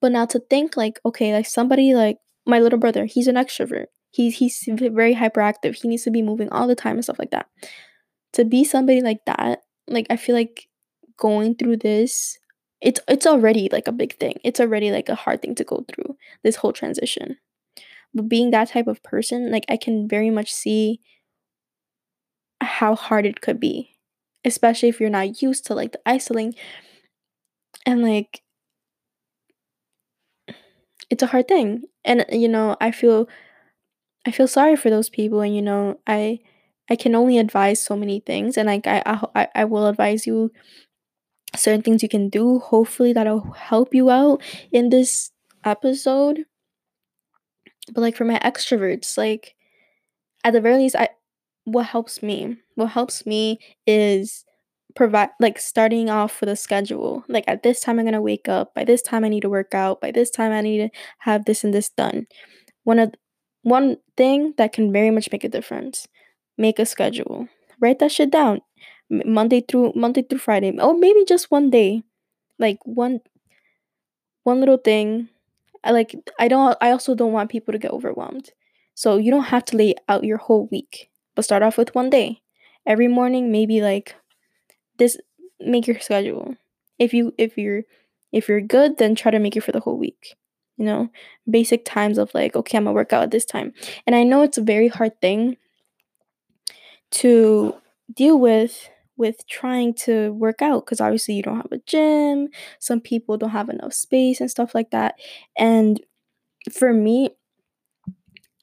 But 0.00 0.12
now 0.12 0.26
to 0.26 0.38
think 0.38 0.76
like 0.76 1.00
okay, 1.04 1.32
like 1.32 1.46
somebody 1.46 1.94
like 1.94 2.18
my 2.46 2.60
little 2.60 2.78
brother, 2.78 3.06
he's 3.06 3.28
an 3.28 3.36
extrovert. 3.36 3.86
He's 4.10 4.36
he's 4.36 4.64
very 4.68 5.14
hyperactive. 5.14 5.76
He 5.76 5.88
needs 5.88 6.04
to 6.04 6.10
be 6.10 6.22
moving 6.22 6.48
all 6.50 6.66
the 6.66 6.74
time 6.76 6.96
and 6.96 7.04
stuff 7.04 7.18
like 7.18 7.30
that. 7.30 7.48
To 8.34 8.44
be 8.44 8.64
somebody 8.64 9.00
like 9.00 9.24
that, 9.26 9.60
like 9.88 10.06
I 10.10 10.16
feel 10.16 10.34
like 10.34 10.68
going 11.16 11.54
through 11.54 11.78
this, 11.78 12.38
it's 12.80 13.00
it's 13.08 13.26
already 13.26 13.68
like 13.72 13.88
a 13.88 13.92
big 13.92 14.18
thing. 14.18 14.38
It's 14.44 14.60
already 14.60 14.90
like 14.90 15.08
a 15.08 15.14
hard 15.14 15.42
thing 15.42 15.54
to 15.56 15.64
go 15.64 15.84
through 15.88 16.16
this 16.42 16.56
whole 16.56 16.72
transition. 16.72 17.36
But 18.14 18.28
being 18.28 18.50
that 18.50 18.68
type 18.68 18.86
of 18.86 19.02
person, 19.02 19.50
like 19.50 19.64
I 19.68 19.76
can 19.76 20.08
very 20.08 20.30
much 20.30 20.52
see 20.52 21.00
how 22.66 22.94
hard 22.94 23.26
it 23.26 23.40
could 23.40 23.60
be, 23.60 23.96
especially 24.44 24.88
if 24.88 25.00
you're 25.00 25.10
not 25.10 25.42
used 25.42 25.66
to 25.66 25.74
like 25.74 25.92
the 25.92 26.00
isolating 26.06 26.54
and 27.84 28.02
like 28.02 28.42
it's 31.10 31.22
a 31.22 31.26
hard 31.26 31.48
thing. 31.48 31.82
And 32.04 32.20
uh, 32.22 32.24
you 32.32 32.48
know, 32.48 32.76
I 32.80 32.90
feel 32.90 33.28
I 34.26 34.30
feel 34.30 34.48
sorry 34.48 34.76
for 34.76 34.90
those 34.90 35.08
people 35.08 35.40
and 35.40 35.54
you 35.54 35.62
know, 35.62 36.00
I 36.06 36.40
I 36.90 36.96
can 36.96 37.14
only 37.14 37.38
advise 37.38 37.80
so 37.82 37.96
many 37.96 38.20
things 38.20 38.56
and 38.56 38.66
like 38.66 38.86
I 38.86 39.02
I 39.34 39.48
I 39.54 39.64
will 39.64 39.86
advise 39.86 40.26
you 40.26 40.50
certain 41.54 41.82
things 41.82 42.02
you 42.02 42.08
can 42.08 42.28
do. 42.28 42.58
Hopefully 42.58 43.12
that'll 43.12 43.52
help 43.52 43.94
you 43.94 44.10
out 44.10 44.42
in 44.72 44.90
this 44.90 45.32
episode. 45.64 46.44
But 47.92 48.00
like 48.00 48.16
for 48.16 48.24
my 48.24 48.38
extroverts, 48.40 49.16
like 49.16 49.54
at 50.44 50.52
the 50.52 50.60
very 50.60 50.76
least 50.78 50.96
I 50.96 51.10
what 51.66 51.86
helps 51.86 52.22
me, 52.22 52.56
what 52.76 52.86
helps 52.86 53.26
me 53.26 53.58
is 53.86 54.44
provide 54.94 55.30
like 55.40 55.58
starting 55.58 56.08
off 56.08 56.40
with 56.40 56.48
a 56.48 56.56
schedule. 56.56 57.24
Like 57.28 57.44
at 57.48 57.62
this 57.62 57.80
time 57.80 57.98
I'm 57.98 58.04
going 58.06 58.14
to 58.14 58.22
wake 58.22 58.48
up, 58.48 58.72
by 58.74 58.84
this 58.84 59.02
time 59.02 59.24
I 59.24 59.28
need 59.28 59.42
to 59.42 59.50
work 59.50 59.74
out, 59.74 60.00
by 60.00 60.12
this 60.12 60.30
time 60.30 60.52
I 60.52 60.60
need 60.62 60.78
to 60.78 60.88
have 61.18 61.44
this 61.44 61.64
and 61.64 61.74
this 61.74 61.90
done. 61.90 62.26
One 62.84 62.98
of 63.00 63.14
one 63.62 63.96
thing 64.16 64.54
that 64.58 64.72
can 64.72 64.92
very 64.92 65.10
much 65.10 65.28
make 65.32 65.42
a 65.42 65.48
difference. 65.48 66.06
Make 66.56 66.78
a 66.78 66.86
schedule. 66.86 67.48
Write 67.80 67.98
that 67.98 68.12
shit 68.12 68.30
down. 68.30 68.60
Monday 69.10 69.60
through 69.60 69.92
Monday 69.96 70.22
through 70.22 70.38
Friday 70.38 70.72
or 70.80 70.96
maybe 70.96 71.24
just 71.26 71.50
one 71.50 71.68
day. 71.68 72.02
Like 72.58 72.78
one 72.84 73.20
one 74.44 74.60
little 74.60 74.78
thing. 74.78 75.28
I 75.82 75.90
like 75.90 76.14
I 76.38 76.46
don't 76.46 76.76
I 76.80 76.92
also 76.92 77.16
don't 77.16 77.32
want 77.32 77.50
people 77.50 77.72
to 77.72 77.78
get 77.78 77.90
overwhelmed. 77.90 78.50
So 78.94 79.18
you 79.18 79.32
don't 79.32 79.52
have 79.54 79.64
to 79.66 79.76
lay 79.76 79.94
out 80.08 80.24
your 80.24 80.38
whole 80.38 80.68
week, 80.70 81.10
but 81.36 81.46
start 81.46 81.64
off 81.64 81.78
with 81.78 81.94
one 81.94 82.10
day. 82.10 82.42
Every 82.86 83.08
morning 83.08 83.52
maybe 83.52 83.82
like 83.82 84.16
this 84.98 85.18
make 85.60 85.86
your 85.86 86.00
schedule. 86.00 86.56
If 86.98 87.14
you 87.14 87.34
if 87.38 87.58
you're 87.58 87.84
if 88.32 88.48
you're 88.48 88.62
good, 88.62 88.98
then 88.98 89.14
try 89.14 89.30
to 89.30 89.38
make 89.40 89.56
it 89.56 89.62
for 89.62 89.72
the 89.72 89.80
whole 89.80 89.98
week. 89.98 90.36
You 90.78 90.86
know, 90.86 91.10
basic 91.50 91.84
times 91.86 92.18
of 92.18 92.34
like, 92.34 92.56
okay, 92.56 92.78
I'm 92.78 92.84
gonna 92.84 92.94
work 92.94 93.12
out 93.12 93.24
at 93.24 93.30
this 93.32 93.46
time. 93.46 93.74
And 94.06 94.16
I 94.16 94.24
know 94.24 94.42
it's 94.42 94.58
a 94.58 94.62
very 94.62 94.88
hard 94.88 95.20
thing 95.20 95.58
to 97.12 97.74
deal 98.14 98.38
with 98.38 98.88
with 99.16 99.46
trying 99.48 99.94
to 99.94 100.32
work 100.32 100.60
out 100.60 100.84
because 100.84 101.00
obviously 101.00 101.34
you 101.34 101.42
don't 101.42 101.56
have 101.56 101.72
a 101.72 101.78
gym 101.86 102.48
some 102.78 103.00
people 103.00 103.36
don't 103.36 103.50
have 103.50 103.68
enough 103.68 103.92
space 103.92 104.40
and 104.40 104.50
stuff 104.50 104.74
like 104.74 104.90
that 104.90 105.14
and 105.56 106.00
for 106.72 106.92
me 106.92 107.30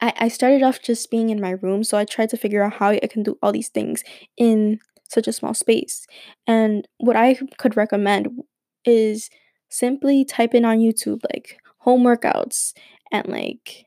I, 0.04 0.14
I 0.18 0.28
started 0.28 0.64
off 0.64 0.82
just 0.82 1.10
being 1.10 1.30
in 1.30 1.40
my 1.40 1.52
room 1.52 1.84
so 1.84 1.98
i 1.98 2.04
tried 2.04 2.30
to 2.30 2.38
figure 2.38 2.64
out 2.64 2.74
how 2.74 2.90
i 2.90 3.00
can 3.10 3.24
do 3.24 3.38
all 3.42 3.52
these 3.54 3.70
things 3.70 4.04
in 4.38 4.80
such 5.10 5.28
a 5.28 5.34
small 5.34 5.54
space 5.54 6.06
and 6.46 6.88
what 6.98 7.16
i 7.16 7.36
could 7.58 7.78
recommend 7.78 8.28
is 8.86 9.30
simply 9.70 10.26
type 10.26 10.54
in 10.54 10.66
on 10.66 10.80
youtube 10.80 11.22
like 11.34 11.58
home 11.80 12.04
workouts 12.04 12.74
and 13.12 13.28
like 13.28 13.86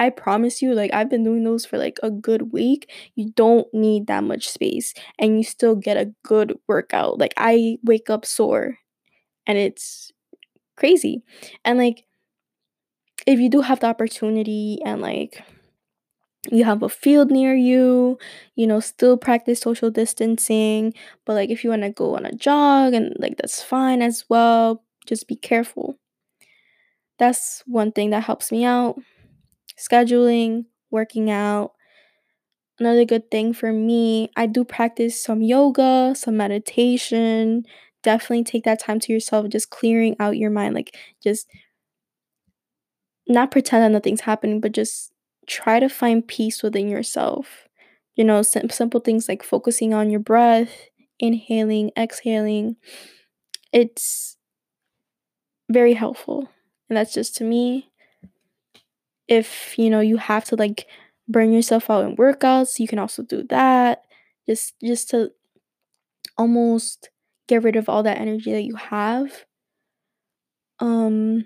I 0.00 0.10
promise 0.10 0.62
you, 0.62 0.74
like 0.74 0.94
I've 0.94 1.10
been 1.10 1.24
doing 1.24 1.42
those 1.42 1.66
for 1.66 1.76
like 1.76 1.98
a 2.04 2.10
good 2.10 2.52
week. 2.52 2.88
You 3.16 3.32
don't 3.34 3.66
need 3.74 4.06
that 4.06 4.22
much 4.22 4.48
space 4.48 4.94
and 5.18 5.36
you 5.36 5.42
still 5.42 5.74
get 5.74 5.96
a 5.96 6.12
good 6.22 6.56
workout. 6.68 7.18
Like 7.18 7.34
I 7.36 7.78
wake 7.82 8.08
up 8.08 8.24
sore 8.24 8.78
and 9.44 9.58
it's 9.58 10.12
crazy. 10.76 11.24
And 11.64 11.78
like 11.78 12.04
if 13.26 13.40
you 13.40 13.50
do 13.50 13.62
have 13.62 13.80
the 13.80 13.88
opportunity 13.88 14.78
and 14.84 15.02
like 15.02 15.42
you 16.50 16.64
have 16.64 16.82
a 16.82 16.88
field 16.88 17.30
near 17.30 17.54
you, 17.54 18.18
you 18.56 18.66
know, 18.66 18.80
still 18.80 19.16
practice 19.16 19.60
social 19.60 19.90
distancing. 19.90 20.94
But 21.24 21.34
like 21.34 21.50
if 21.50 21.64
you 21.64 21.70
want 21.70 21.82
to 21.82 21.90
go 21.90 22.16
on 22.16 22.26
a 22.26 22.32
jog 22.32 22.94
and 22.94 23.14
like 23.18 23.36
that's 23.36 23.62
fine 23.62 24.02
as 24.02 24.24
well, 24.28 24.82
just 25.06 25.28
be 25.28 25.36
careful. 25.36 25.98
That's 27.18 27.62
one 27.66 27.92
thing 27.92 28.10
that 28.10 28.24
helps 28.24 28.52
me 28.52 28.64
out 28.64 28.98
scheduling, 29.78 30.66
working 30.90 31.30
out. 31.30 31.72
Another 32.78 33.04
good 33.04 33.30
thing 33.30 33.52
for 33.52 33.72
me, 33.72 34.30
I 34.36 34.46
do 34.46 34.64
practice 34.64 35.20
some 35.20 35.42
yoga, 35.42 36.14
some 36.16 36.36
meditation. 36.36 37.64
Definitely 38.04 38.44
take 38.44 38.62
that 38.64 38.78
time 38.78 39.00
to 39.00 39.12
yourself, 39.12 39.48
just 39.48 39.70
clearing 39.70 40.14
out 40.20 40.36
your 40.36 40.50
mind. 40.50 40.74
Like, 40.76 40.96
just 41.22 41.48
not 43.26 43.50
pretend 43.50 43.82
that 43.84 43.90
nothing's 43.92 44.22
happening, 44.22 44.60
but 44.60 44.72
just 44.72 45.12
try 45.48 45.80
to 45.80 45.90
find 45.90 46.28
peace 46.28 46.62
within 46.62 46.88
yourself. 46.88 47.68
You 48.16 48.24
know, 48.24 48.42
sim- 48.42 48.70
simple 48.70 49.00
things 49.00 49.28
like 49.28 49.42
focusing 49.44 49.94
on 49.94 50.10
your 50.10 50.20
breath, 50.20 50.72
inhaling, 51.20 51.92
exhaling. 51.98 52.76
It's 53.72 54.36
very 55.70 55.94
helpful. 55.94 56.48
And 56.88 56.96
that's 56.96 57.12
just 57.14 57.36
to 57.36 57.44
me 57.44 57.90
if 59.26 59.78
you 59.78 59.90
know 59.90 60.00
you 60.00 60.16
have 60.16 60.44
to 60.44 60.56
like 60.56 60.86
burn 61.28 61.52
yourself 61.52 61.90
out 61.90 62.04
in 62.04 62.16
workouts 62.16 62.78
you 62.78 62.88
can 62.88 62.98
also 62.98 63.22
do 63.22 63.42
that 63.44 64.02
just 64.48 64.74
just 64.82 65.10
to 65.10 65.30
almost 66.38 67.10
get 67.48 67.62
rid 67.62 67.76
of 67.76 67.88
all 67.88 68.02
that 68.02 68.18
energy 68.18 68.50
that 68.52 68.62
you 68.62 68.76
have 68.76 69.44
um 70.80 71.44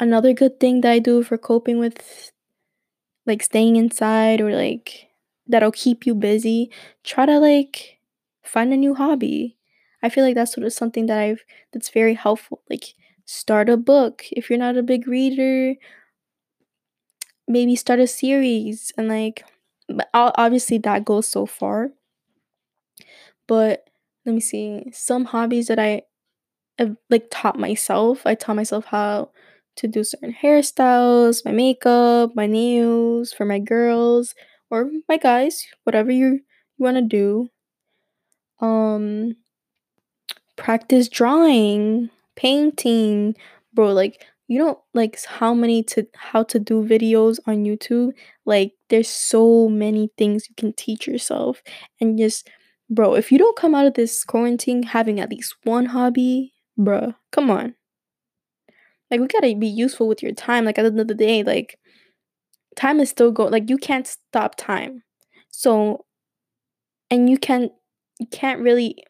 another 0.00 0.32
good 0.34 0.58
thing 0.60 0.80
that 0.82 0.92
i 0.92 0.98
do 0.98 1.22
for 1.22 1.38
coping 1.38 1.78
with 1.78 2.32
like 3.26 3.42
staying 3.42 3.76
inside 3.76 4.40
or 4.40 4.54
like 4.54 5.08
that'll 5.46 5.72
keep 5.72 6.06
you 6.06 6.14
busy 6.14 6.70
try 7.04 7.26
to 7.26 7.38
like 7.38 7.98
find 8.42 8.72
a 8.72 8.76
new 8.76 8.94
hobby. 8.94 9.56
I 10.02 10.08
feel 10.08 10.24
like 10.24 10.34
that's 10.34 10.54
sort 10.54 10.66
of 10.66 10.72
something 10.72 11.06
that 11.06 11.18
i've 11.18 11.44
that's 11.72 11.90
very 11.90 12.14
helpful 12.14 12.62
like 12.70 12.94
start 13.24 13.68
a 13.68 13.76
book. 13.76 14.24
If 14.32 14.50
you're 14.50 14.58
not 14.58 14.76
a 14.76 14.82
big 14.82 15.08
reader 15.08 15.74
maybe 17.48 17.76
start 17.76 18.00
a 18.00 18.06
series 18.06 18.92
and 18.96 19.08
like 19.08 19.44
but 19.88 20.08
obviously 20.14 20.78
that 20.78 21.04
goes 21.04 21.28
so 21.28 21.46
far. 21.46 21.90
But 23.46 23.88
let 24.24 24.34
me 24.34 24.40
see 24.40 24.90
some 24.92 25.26
hobbies 25.26 25.68
that 25.68 25.78
i 25.78 26.02
have 26.78 26.96
like 27.10 27.28
taught 27.30 27.58
myself 27.58 28.26
i 28.26 28.34
taught 28.34 28.56
myself 28.56 28.86
how 28.86 29.30
to 29.76 29.86
do 29.88 30.02
certain 30.04 30.32
hairstyles 30.34 31.44
my 31.44 31.52
makeup 31.52 32.32
my 32.34 32.46
nails 32.46 33.32
for 33.32 33.44
my 33.44 33.58
girls 33.58 34.34
or 34.70 34.90
my 35.08 35.16
guys 35.16 35.66
whatever 35.84 36.10
you, 36.10 36.26
you 36.26 36.40
want 36.78 36.96
to 36.96 37.02
do. 37.02 37.48
Um 38.60 39.36
practice 40.56 41.08
drawing 41.08 42.10
painting. 42.34 43.34
Bro 43.74 43.92
like 43.92 44.24
you 44.48 44.58
know 44.58 44.82
like 44.94 45.22
how 45.24 45.52
many 45.54 45.82
to 45.84 46.06
how 46.14 46.42
to 46.44 46.58
do 46.58 46.84
videos 46.84 47.38
on 47.46 47.64
YouTube? 47.64 48.12
Like 48.44 48.72
there's 48.88 49.08
so 49.08 49.68
many 49.68 50.10
things 50.16 50.48
you 50.48 50.54
can 50.56 50.72
teach 50.72 51.06
yourself. 51.06 51.62
And 52.00 52.18
just 52.18 52.48
bro 52.88 53.14
if 53.14 53.32
you 53.32 53.38
don't 53.38 53.56
come 53.56 53.74
out 53.74 53.86
of 53.86 53.94
this 53.94 54.24
quarantine 54.24 54.82
having 54.82 55.20
at 55.20 55.30
least 55.30 55.56
one 55.64 55.86
hobby 55.86 56.54
bro 56.78 57.14
come 57.32 57.50
on 57.50 57.74
like 59.10 59.20
we 59.20 59.26
gotta 59.26 59.54
be 59.54 59.66
useful 59.66 60.08
with 60.08 60.22
your 60.22 60.32
time 60.32 60.64
like 60.64 60.78
at 60.78 60.82
the 60.82 60.88
end 60.88 61.00
of 61.00 61.08
the 61.08 61.14
day 61.14 61.42
like 61.42 61.78
time 62.76 63.00
is 63.00 63.10
still 63.10 63.32
going 63.32 63.52
like 63.52 63.70
you 63.70 63.78
can't 63.78 64.06
stop 64.06 64.54
time 64.56 65.02
so 65.50 66.04
and 67.10 67.30
you 67.30 67.38
can 67.38 67.70
you 68.18 68.26
can't 68.26 68.60
really 68.60 69.02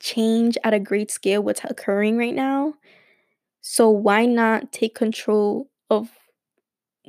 change 0.00 0.56
at 0.64 0.74
a 0.74 0.80
great 0.80 1.10
scale 1.10 1.42
what's 1.42 1.62
occurring 1.64 2.16
right 2.16 2.34
now 2.34 2.74
so 3.60 3.90
why 3.90 4.26
not 4.26 4.72
take 4.72 4.94
control 4.94 5.70
of 5.90 6.10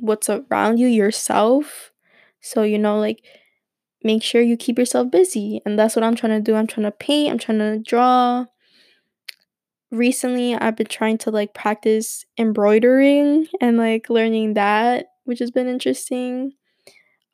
what's 0.00 0.28
around 0.28 0.78
you 0.78 0.86
yourself? 0.86 1.92
So, 2.40 2.62
you 2.62 2.78
know, 2.78 2.98
like 2.98 3.22
make 4.02 4.22
sure 4.22 4.42
you 4.42 4.56
keep 4.56 4.78
yourself 4.78 5.10
busy. 5.10 5.60
And 5.66 5.78
that's 5.78 5.96
what 5.96 6.04
I'm 6.04 6.14
trying 6.16 6.38
to 6.38 6.40
do. 6.40 6.56
I'm 6.56 6.66
trying 6.66 6.84
to 6.84 6.92
paint, 6.92 7.30
I'm 7.30 7.38
trying 7.38 7.58
to 7.58 7.78
draw. 7.78 8.46
Recently, 9.92 10.54
I've 10.54 10.76
been 10.76 10.86
trying 10.86 11.18
to 11.18 11.30
like 11.30 11.54
practice 11.54 12.24
embroidering 12.38 13.46
and 13.60 13.76
like 13.78 14.10
learning 14.10 14.54
that, 14.54 15.06
which 15.24 15.38
has 15.38 15.50
been 15.50 15.68
interesting. 15.68 16.52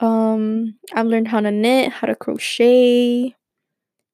Um, 0.01 0.77
I've 0.95 1.07
learned 1.07 1.29
how 1.29 1.41
to 1.41 1.51
knit, 1.51 1.93
how 1.93 2.09
to 2.09 2.17
crochet. 2.17 3.35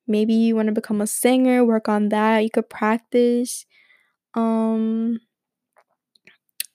Maybe 0.07 0.35
you 0.35 0.57
want 0.57 0.69
to 0.69 0.73
become 0.73 1.01
a 1.01 1.07
singer, 1.07 1.65
work 1.65 1.89
on 1.89 2.11
that. 2.11 2.41
You 2.41 2.51
could 2.51 2.71
practice 2.71 3.67
um 4.35 5.21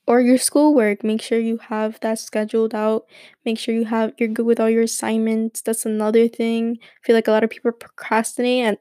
or 0.08 0.20
your 0.20 0.38
schoolwork 0.38 1.04
make 1.04 1.22
sure 1.22 1.40
you 1.40 1.58
have 1.58 2.00
that 2.02 2.20
scheduled 2.20 2.76
out 2.76 3.06
make 3.46 3.58
sure 3.58 3.74
you 3.74 3.86
have 3.86 4.14
you're 4.18 4.30
good 4.30 4.46
with 4.46 4.60
all 4.60 4.70
your 4.70 4.84
assignments 4.84 5.62
that's 5.62 5.86
another 5.86 6.28
thing 6.28 6.78
i 6.82 7.06
feel 7.06 7.16
like 7.16 7.28
a 7.28 7.32
lot 7.32 7.44
of 7.44 7.50
people 7.50 7.72
procrastinate 7.72 8.66
and 8.66 8.78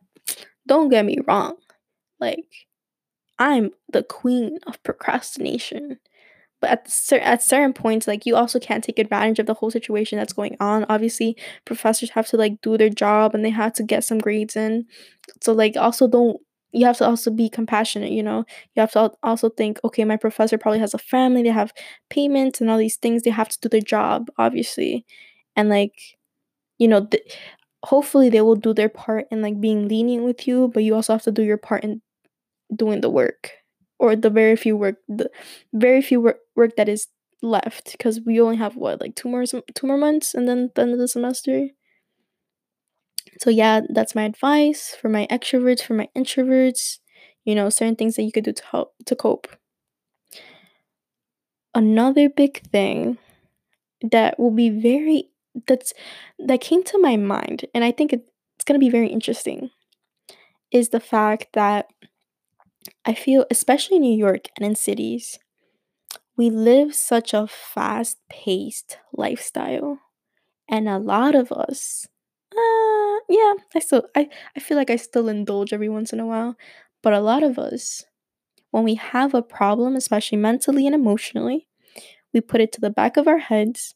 don't 0.66 0.88
get 0.88 1.04
me 1.04 1.18
wrong 1.26 1.56
like 2.20 2.46
i'm 3.42 3.70
the 3.92 4.02
queen 4.02 4.58
of 4.66 4.82
procrastination. 4.82 5.98
But 6.60 6.70
at 6.70 6.90
cer- 6.90 7.18
at 7.20 7.42
certain 7.42 7.72
points 7.74 8.06
like 8.08 8.26
you 8.26 8.36
also 8.36 8.60
can't 8.60 8.84
take 8.84 8.98
advantage 9.00 9.38
of 9.40 9.46
the 9.46 9.54
whole 9.54 9.70
situation 9.70 10.18
that's 10.18 10.32
going 10.32 10.56
on. 10.60 10.86
Obviously 10.88 11.36
professors 11.66 12.10
have 12.10 12.28
to 12.28 12.36
like 12.38 12.60
do 12.62 12.78
their 12.78 12.90
job 12.90 13.34
and 13.34 13.44
they 13.44 13.50
have 13.50 13.72
to 13.74 13.82
get 13.84 14.04
some 14.04 14.18
grades 14.18 14.56
in. 14.56 14.86
So 15.42 15.52
like 15.52 15.76
also 15.76 16.08
don't 16.08 16.38
you 16.72 16.86
have 16.86 16.98
to 16.98 17.06
also 17.06 17.30
be 17.30 17.48
compassionate 17.50 18.12
you 18.12 18.22
know? 18.22 18.44
You 18.76 18.80
have 18.82 18.92
to 18.92 19.12
also 19.22 19.50
think 19.50 19.80
okay 19.84 20.04
my 20.04 20.16
professor 20.18 20.58
probably 20.58 20.80
has 20.80 20.94
a 20.94 20.98
family 20.98 21.42
they 21.42 21.50
have 21.50 21.72
payments 22.10 22.60
and 22.60 22.70
all 22.70 22.78
these 22.78 22.96
things 22.96 23.22
they 23.24 23.30
have 23.30 23.48
to 23.50 23.58
do 23.62 23.68
their 23.70 23.80
job 23.82 24.28
obviously. 24.38 25.06
And 25.56 25.68
like 25.70 25.94
you 26.78 26.88
know 26.88 27.06
th- 27.06 27.22
hopefully 27.84 28.28
they 28.30 28.40
will 28.40 28.56
do 28.56 28.72
their 28.74 28.88
part 28.88 29.26
in 29.30 29.42
like 29.42 29.60
being 29.60 29.88
lenient 29.88 30.24
with 30.24 30.46
you 30.46 30.70
but 30.72 30.84
you 30.84 30.94
also 30.94 31.12
have 31.14 31.22
to 31.22 31.32
do 31.32 31.42
your 31.42 31.58
part 31.58 31.84
in 31.84 32.00
doing 32.74 33.00
the 33.00 33.10
work 33.10 33.52
or 33.98 34.16
the 34.16 34.30
very 34.30 34.56
few 34.56 34.76
work 34.76 34.96
the 35.08 35.30
very 35.72 36.02
few 36.02 36.20
work, 36.20 36.38
work 36.56 36.76
that 36.76 36.88
is 36.88 37.08
left 37.42 37.92
because 37.92 38.20
we 38.24 38.40
only 38.40 38.56
have 38.56 38.76
what 38.76 39.00
like 39.00 39.14
two 39.16 39.28
more 39.28 39.44
two 39.46 39.86
more 39.86 39.98
months 39.98 40.34
and 40.34 40.48
then 40.48 40.70
the 40.74 40.82
end 40.82 40.92
of 40.92 40.98
the 40.98 41.08
semester? 41.08 41.68
So 43.40 43.50
yeah 43.50 43.80
that's 43.88 44.14
my 44.14 44.24
advice 44.24 44.96
for 45.00 45.08
my 45.08 45.26
extroverts 45.30 45.82
for 45.82 45.94
my 45.94 46.08
introverts 46.16 46.98
you 47.44 47.54
know 47.54 47.70
certain 47.70 47.96
things 47.96 48.16
that 48.16 48.22
you 48.22 48.32
could 48.32 48.44
do 48.44 48.52
to 48.52 48.64
help 48.70 48.94
to 49.06 49.16
cope. 49.16 49.48
Another 51.74 52.28
big 52.28 52.60
thing 52.70 53.18
that 54.10 54.38
will 54.38 54.50
be 54.50 54.70
very 54.70 55.30
that's 55.66 55.92
that 56.38 56.60
came 56.60 56.82
to 56.82 56.98
my 56.98 57.16
mind 57.16 57.66
and 57.74 57.84
i 57.84 57.90
think 57.90 58.12
it, 58.12 58.26
it's 58.56 58.64
going 58.64 58.78
to 58.78 58.84
be 58.84 58.90
very 58.90 59.08
interesting 59.08 59.70
is 60.70 60.88
the 60.88 61.00
fact 61.00 61.48
that 61.52 61.86
i 63.04 63.14
feel 63.14 63.46
especially 63.50 63.96
in 63.96 64.02
new 64.02 64.16
york 64.16 64.48
and 64.56 64.66
in 64.66 64.74
cities 64.74 65.38
we 66.36 66.50
live 66.50 66.94
such 66.94 67.34
a 67.34 67.46
fast 67.46 68.18
paced 68.30 68.98
lifestyle. 69.12 69.98
And 70.68 70.88
a 70.88 70.98
lot 70.98 71.34
of 71.34 71.52
us 71.52 72.08
uh 72.52 73.16
yeah 73.30 73.54
i 73.74 73.78
still 73.80 74.04
i 74.14 74.28
i 74.56 74.60
feel 74.60 74.76
like 74.76 74.90
i 74.90 74.96
still 74.96 75.28
indulge 75.28 75.72
every 75.72 75.88
once 75.88 76.12
in 76.12 76.20
a 76.20 76.26
while. 76.26 76.56
But 77.02 77.14
a 77.14 77.20
lot 77.20 77.42
of 77.42 77.58
us 77.58 78.04
when 78.70 78.84
we 78.84 78.96
have 78.96 79.34
a 79.34 79.42
problem 79.42 79.96
especially 79.96 80.38
mentally 80.38 80.86
and 80.86 80.94
emotionally 80.94 81.68
we 82.34 82.40
put 82.40 82.60
it 82.60 82.72
to 82.72 82.80
the 82.80 82.90
back 82.90 83.16
of 83.16 83.28
our 83.28 83.38
heads 83.38 83.94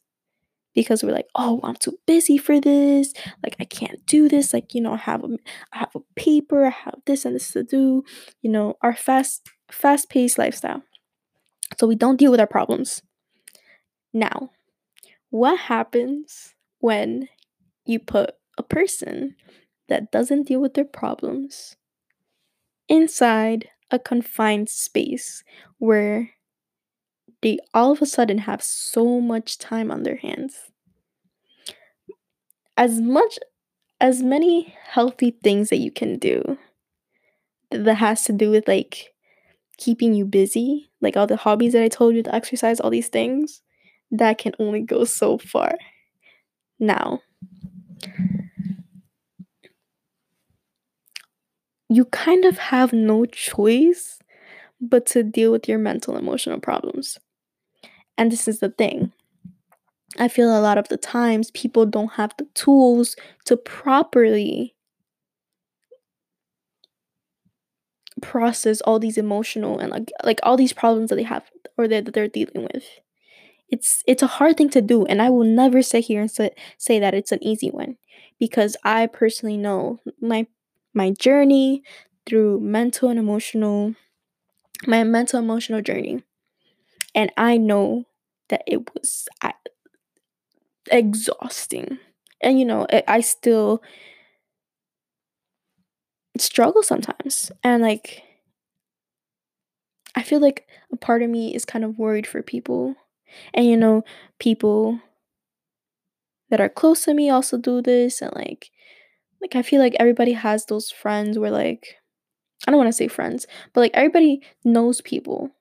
because 0.77 1.03
we're 1.03 1.11
like 1.11 1.25
oh 1.33 1.59
i'm 1.63 1.75
too 1.75 1.97
busy 2.05 2.37
for 2.37 2.61
this. 2.61 3.11
Like 3.43 3.55
i 3.59 3.65
can't 3.65 4.05
do 4.05 4.29
this. 4.29 4.53
Like 4.53 4.75
you 4.75 4.81
know 4.81 4.93
i 4.93 4.97
have 4.97 5.23
a 5.23 5.37
i 5.73 5.79
have 5.79 5.95
a 5.95 5.99
paper. 6.15 6.67
I 6.67 6.69
have 6.69 6.99
this 7.07 7.25
and 7.25 7.35
this 7.35 7.51
to 7.51 7.63
do. 7.63 8.03
You 8.41 8.51
know 8.51 8.75
our 8.81 8.95
fast 8.95 9.49
fast 9.71 10.09
paced 10.09 10.37
lifestyle. 10.37 10.83
So 11.79 11.87
we 11.87 11.95
don't 11.95 12.19
deal 12.19 12.29
with 12.29 12.39
our 12.39 12.47
problems. 12.47 13.01
Now 14.13 14.51
what 15.31 15.59
happens 15.61 16.53
when 16.79 17.27
you 17.85 17.99
put 17.99 18.35
a 18.57 18.63
person 18.63 19.35
that 19.89 20.11
doesn't 20.11 20.47
deal 20.47 20.61
with 20.61 20.75
their 20.75 20.85
problems 20.85 21.75
inside 22.87 23.69
a 23.89 23.97
confined 23.97 24.69
space 24.69 25.43
where 25.79 26.36
they 27.41 27.59
all 27.73 27.91
of 27.91 28.01
a 28.01 28.05
sudden 28.05 28.39
have 28.39 28.63
so 28.63 29.19
much 29.19 29.57
time 29.57 29.91
on 29.91 30.03
their 30.03 30.17
hands. 30.17 30.71
As 32.75 32.99
much 32.99 33.39
as 33.99 34.21
many 34.21 34.75
healthy 34.89 35.31
things 35.43 35.69
that 35.69 35.77
you 35.77 35.91
can 35.91 36.17
do 36.17 36.57
that 37.71 37.95
has 37.95 38.23
to 38.25 38.33
do 38.33 38.51
with 38.51 38.67
like 38.67 39.13
keeping 39.77 40.13
you 40.13 40.25
busy, 40.25 40.89
like 41.01 41.17
all 41.17 41.27
the 41.27 41.37
hobbies 41.37 41.73
that 41.73 41.83
I 41.83 41.87
told 41.87 42.15
you, 42.15 42.23
the 42.23 42.33
exercise, 42.33 42.79
all 42.79 42.89
these 42.89 43.09
things, 43.09 43.61
that 44.11 44.37
can 44.37 44.53
only 44.59 44.81
go 44.81 45.03
so 45.03 45.37
far. 45.37 45.77
Now, 46.79 47.21
you 51.89 52.05
kind 52.05 52.45
of 52.45 52.57
have 52.57 52.93
no 52.93 53.25
choice 53.25 54.19
but 54.79 55.05
to 55.07 55.23
deal 55.23 55.51
with 55.51 55.67
your 55.67 55.79
mental 55.79 56.17
emotional 56.17 56.59
problems. 56.59 57.17
And 58.17 58.31
this 58.31 58.47
is 58.47 58.59
the 58.59 58.69
thing. 58.69 59.13
I 60.19 60.27
feel 60.27 60.55
a 60.55 60.61
lot 60.61 60.77
of 60.77 60.89
the 60.89 60.97
times 60.97 61.49
people 61.51 61.85
don't 61.85 62.13
have 62.13 62.33
the 62.37 62.45
tools 62.53 63.15
to 63.45 63.57
properly 63.57 64.75
process 68.21 68.81
all 68.81 68.99
these 68.99 69.17
emotional 69.17 69.79
and 69.79 69.91
like 69.91 70.11
like 70.23 70.39
all 70.43 70.57
these 70.57 70.73
problems 70.73 71.09
that 71.09 71.15
they 71.17 71.23
have 71.23 71.43
or 71.77 71.87
that 71.87 72.13
they're 72.13 72.27
dealing 72.27 72.67
with. 72.73 72.83
It's 73.69 74.03
it's 74.07 74.23
a 74.23 74.27
hard 74.27 74.57
thing 74.57 74.69
to 74.71 74.81
do 74.81 75.05
and 75.07 75.21
I 75.21 75.29
will 75.29 75.45
never 75.45 75.81
sit 75.83 76.05
here 76.05 76.21
and 76.21 76.31
say, 76.31 76.51
say 76.77 76.99
that 76.99 77.15
it's 77.15 77.31
an 77.31 77.43
easy 77.43 77.71
one 77.71 77.97
because 78.39 78.77
I 78.83 79.07
personally 79.07 79.57
know 79.57 79.99
my 80.21 80.47
my 80.93 81.11
journey 81.11 81.83
through 82.27 82.61
mental 82.61 83.09
and 83.09 83.19
emotional 83.19 83.95
my 84.87 85.03
mental 85.03 85.39
emotional 85.39 85.81
journey 85.81 86.23
and 87.17 87.33
i 87.37 87.57
know 87.57 88.05
that 88.49 88.63
it 88.65 88.93
was 88.93 89.27
I, 89.41 89.53
exhausting. 90.91 91.99
And 92.41 92.59
you 92.59 92.65
know 92.65 92.85
I, 92.91 93.03
I 93.07 93.21
still 93.21 93.81
struggle 96.37 96.83
sometimes. 96.83 97.51
And 97.63 97.81
like 97.81 98.23
i 100.15 100.23
feel 100.23 100.39
like 100.39 100.67
a 100.91 100.97
part 100.97 101.21
of 101.21 101.29
me 101.29 101.53
is 101.53 101.65
kind 101.65 101.83
of 101.83 101.97
worried 101.97 102.27
for 102.27 102.41
people. 102.41 102.95
And 103.53 103.65
you 103.65 103.77
know 103.77 104.03
people 104.39 104.99
that 106.49 106.61
are 106.61 106.69
close 106.69 107.03
to 107.03 107.13
me 107.13 107.29
also 107.29 107.57
do 107.57 107.81
this. 107.81 108.21
And 108.21 108.33
like 108.35 108.71
like 109.41 109.55
I 109.55 109.61
feel 109.61 109.81
like 109.81 109.95
everybody 109.99 110.33
has 110.33 110.65
those 110.65 110.91
friends 110.91 111.37
where 111.39 111.51
like 111.51 111.95
I 112.67 112.71
don't 112.71 112.77
want 112.79 112.89
to 112.89 112.93
say 112.93 113.07
friends, 113.07 113.47
but 113.73 113.81
like 113.81 113.91
everybody 113.93 114.41
knows 114.63 115.01
people 115.01 115.51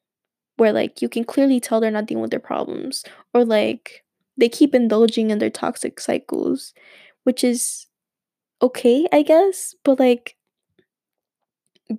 where 0.56 0.72
like 0.72 1.02
you 1.02 1.08
can 1.08 1.24
clearly 1.24 1.60
tell 1.60 1.80
they're 1.80 1.90
not 1.90 2.06
dealing 2.06 2.22
with 2.22 2.30
their 2.30 2.40
problems 2.40 3.04
or 3.34 3.44
like 3.44 4.04
they 4.36 4.48
keep 4.48 4.74
indulging 4.74 5.30
in 5.30 5.38
their 5.38 5.50
toxic 5.50 6.00
cycles, 6.00 6.74
which 7.24 7.44
is 7.44 7.86
okay, 8.62 9.06
I 9.12 9.22
guess, 9.22 9.74
but 9.84 10.00
like 10.00 10.36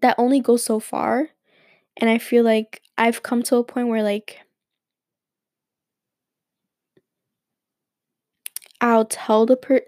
that 0.01 0.15
only 0.17 0.39
goes 0.39 0.63
so 0.63 0.79
far. 0.79 1.29
And 1.97 2.09
I 2.09 2.17
feel 2.19 2.43
like 2.45 2.81
I've 2.97 3.23
come 3.23 3.43
to 3.43 3.57
a 3.57 3.63
point 3.65 3.89
where 3.89 4.03
like 4.03 4.39
I'll 8.81 9.05
tell 9.05 9.45
the 9.45 9.55
per 9.55 9.81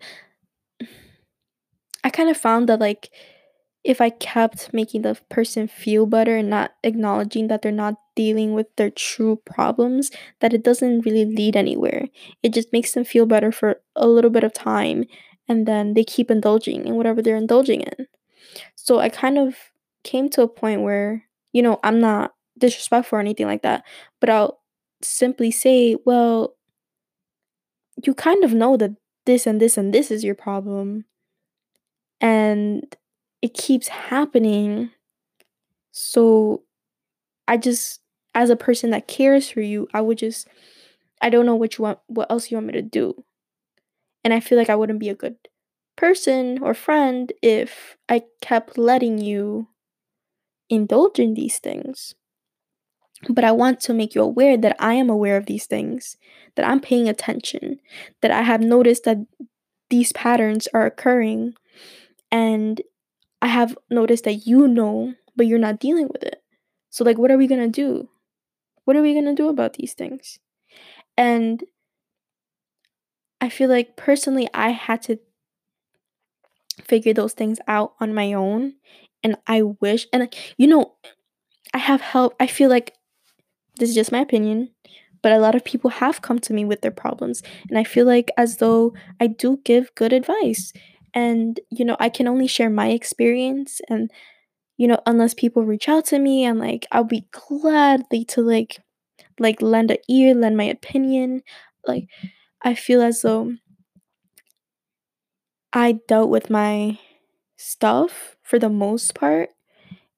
I 2.04 2.10
kind 2.10 2.30
of 2.30 2.38
found 2.38 2.70
that 2.70 2.80
like 2.80 3.10
if 3.90 4.00
I 4.00 4.12
kept 4.12 4.72
making 4.72 5.02
the 5.02 5.18
person 5.30 5.68
feel 5.68 6.06
better 6.06 6.38
and 6.38 6.48
not 6.48 6.76
acknowledging 6.84 7.48
that 7.48 7.64
they're 7.64 7.72
not 7.72 7.96
dealing 8.16 8.54
with 8.54 8.68
their 8.76 8.92
true 8.92 9.42
problems, 9.48 10.12
that 10.42 10.54
it 10.54 10.64
doesn't 10.64 11.08
really 11.08 11.26
lead 11.26 11.56
anywhere. 11.56 12.06
It 12.44 12.54
just 12.54 12.72
makes 12.72 12.92
them 12.92 13.04
feel 13.04 13.26
better 13.26 13.52
for 13.52 13.82
a 13.96 14.08
little 14.08 14.30
bit 14.30 14.44
of 14.44 14.54
time 14.54 15.06
and 15.48 15.66
then 15.66 15.96
they 15.96 16.04
keep 16.04 16.30
indulging 16.30 16.86
in 16.86 16.94
whatever 16.94 17.24
they're 17.24 17.36
indulging 17.36 17.82
in. 17.82 18.06
So 18.76 19.00
I 19.00 19.10
kind 19.10 19.40
of 19.40 19.56
came 20.04 20.30
to 20.30 20.44
a 20.44 20.48
point 20.48 20.82
where, 20.82 21.24
you 21.52 21.64
know, 21.64 21.80
I'm 21.84 22.00
not 22.00 22.34
disrespectful 22.60 23.18
or 23.18 23.22
anything 23.22 23.48
like 23.48 23.64
that, 23.64 23.84
but 24.20 24.30
I'll 24.30 24.60
simply 25.02 25.50
say, 25.50 25.98
well, 26.06 26.56
you 28.06 28.14
kind 28.14 28.44
of 28.44 28.54
know 28.54 28.78
that 28.78 28.92
this 29.26 29.48
and 29.48 29.60
this 29.60 29.80
and 29.80 29.92
this 29.92 30.12
is 30.12 30.24
your 30.24 30.36
problem 30.36 31.06
and 32.22 32.96
it 33.42 33.54
keeps 33.54 33.88
happening. 33.88 34.92
So 35.92 36.64
I 37.48 37.58
just 37.58 38.02
as 38.36 38.50
a 38.50 38.56
person 38.56 38.92
that 38.92 39.08
cares 39.08 39.50
for 39.50 39.62
you, 39.62 39.88
I 39.94 40.02
would 40.02 40.18
just 40.18 40.48
I 41.22 41.30
don't 41.30 41.46
know 41.46 41.56
what 41.56 41.78
you 41.78 41.84
want 41.84 42.00
what 42.08 42.30
else 42.30 42.52
you 42.52 42.58
want 42.58 42.68
me 42.68 42.74
to 42.74 42.82
do. 42.82 43.24
And 44.24 44.34
I 44.34 44.40
feel 44.40 44.58
like 44.58 44.70
I 44.70 44.76
wouldn't 44.76 45.00
be 45.00 45.10
a 45.10 45.16
good 45.16 45.38
person 45.96 46.60
or 46.62 46.74
friend 46.74 47.32
if 47.42 47.98
I 48.08 48.24
kept 48.42 48.78
letting 48.78 49.18
you 49.18 49.68
indulge 50.70 51.20
in 51.20 51.34
these 51.34 51.60
things. 51.60 52.16
But 53.28 53.44
I 53.44 53.52
want 53.52 53.82
to 53.82 53.94
make 53.94 54.16
you 54.16 54.22
aware 54.22 54.56
that 54.56 54.78
I 54.80 54.94
am 54.94 55.10
aware 55.10 55.36
of 55.36 55.46
these 55.46 55.66
things, 55.66 56.16
that 56.56 56.66
I'm 56.66 56.80
paying 56.80 57.10
attention, 57.10 57.80
that 58.22 58.32
I 58.32 58.44
have 58.44 58.62
noticed 58.62 59.04
that 59.04 59.18
these 59.90 60.14
patterns 60.14 60.68
are 60.74 60.86
occurring 60.86 61.56
and 62.32 62.82
I 63.42 63.48
have 63.48 63.78
noticed 63.90 64.24
that 64.26 64.48
you 64.48 64.68
know, 64.68 65.14
but 65.36 65.48
you're 65.48 65.60
not 65.60 65.80
dealing 65.80 66.08
with 66.08 66.24
it. 66.24 66.44
So, 66.90 67.04
like, 67.04 67.18
what 67.18 67.32
are 67.32 67.38
we 67.38 67.48
gonna 67.48 67.68
do? 67.70 68.10
What 68.86 68.98
are 68.98 69.02
we 69.02 69.14
gonna 69.14 69.36
do 69.36 69.50
about 69.50 69.74
these 69.76 69.94
things? 69.94 70.40
And 71.18 71.64
I 73.42 73.50
feel 73.50 73.70
like 73.70 73.96
personally, 73.98 74.50
I 74.54 74.70
had 74.70 75.02
to 75.04 75.20
figure 76.84 77.14
those 77.14 77.34
things 77.34 77.60
out 77.68 77.94
on 78.00 78.14
my 78.14 78.34
own. 78.34 78.74
And 79.24 79.36
I 79.48 79.64
wish, 79.64 80.08
and 80.14 80.34
you 80.58 80.68
know, 80.68 80.94
I 81.74 81.80
have 81.80 82.02
help. 82.02 82.36
I 82.40 82.48
feel 82.48 82.70
like 82.70 82.96
this 83.78 83.90
is 83.90 83.96
just 83.96 84.12
my 84.12 84.20
opinion, 84.22 84.72
but 85.22 85.32
a 85.34 85.40
lot 85.40 85.56
of 85.56 85.66
people 85.66 85.92
have 85.92 86.22
come 86.22 86.40
to 86.40 86.54
me 86.54 86.66
with 86.66 86.82
their 86.82 86.92
problems. 86.92 87.44
And 87.70 87.78
I 87.78 87.84
feel 87.84 88.06
like 88.06 88.32
as 88.38 88.58
though 88.58 88.94
I 89.20 89.28
do 89.28 89.60
give 89.66 89.96
good 89.96 90.14
advice 90.14 90.74
and 91.14 91.60
you 91.70 91.84
know 91.86 91.98
i 92.00 92.10
can 92.10 92.28
only 92.28 92.48
share 92.48 92.70
my 92.70 92.90
experience 92.90 93.82
and 93.90 94.12
you 94.78 94.88
know 94.88 95.00
unless 95.06 95.34
people 95.34 95.66
reach 95.66 95.90
out 95.90 96.06
to 96.06 96.20
me 96.20 96.44
and 96.44 96.60
like 96.60 96.86
i'll 96.92 97.04
be 97.04 97.26
gladly 97.32 98.24
to 98.26 98.42
like 98.42 98.80
like 99.40 99.62
lend 99.62 99.92
a 99.92 99.98
ear 100.10 100.36
lend 100.36 100.58
my 100.58 100.66
opinion. 100.66 101.42
Like 101.88 102.04
mm-hmm. 102.04 102.28
i 102.62 102.76
feel 102.76 103.02
as 103.02 103.22
though 103.22 103.54
i 105.72 106.00
dealt 106.08 106.30
with 106.30 106.50
my 106.50 107.00
stuff 107.60 108.38
for 108.42 108.58
the 108.58 108.70
most 108.70 109.14
part. 109.14 109.50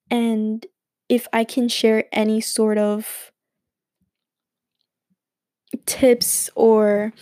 And 0.09 0.65
if 1.09 1.27
I 1.33 1.43
can 1.43 1.67
share 1.67 2.05
any 2.11 2.39
sort 2.39 2.77
of 2.77 3.31
tips 5.85 6.49
or 6.55 7.13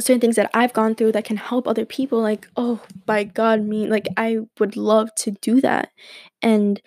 certain 0.00 0.20
things 0.20 0.36
that 0.36 0.50
I've 0.54 0.72
gone 0.72 0.94
through 0.94 1.12
that 1.12 1.24
can 1.24 1.36
help 1.36 1.66
other 1.66 1.84
people, 1.84 2.20
like, 2.20 2.48
oh, 2.56 2.80
by 3.06 3.24
God, 3.24 3.62
me, 3.62 3.86
like, 3.86 4.08
I 4.16 4.38
would 4.58 4.76
love 4.76 5.14
to 5.16 5.32
do 5.32 5.60
that. 5.60 5.90
And 6.42 6.80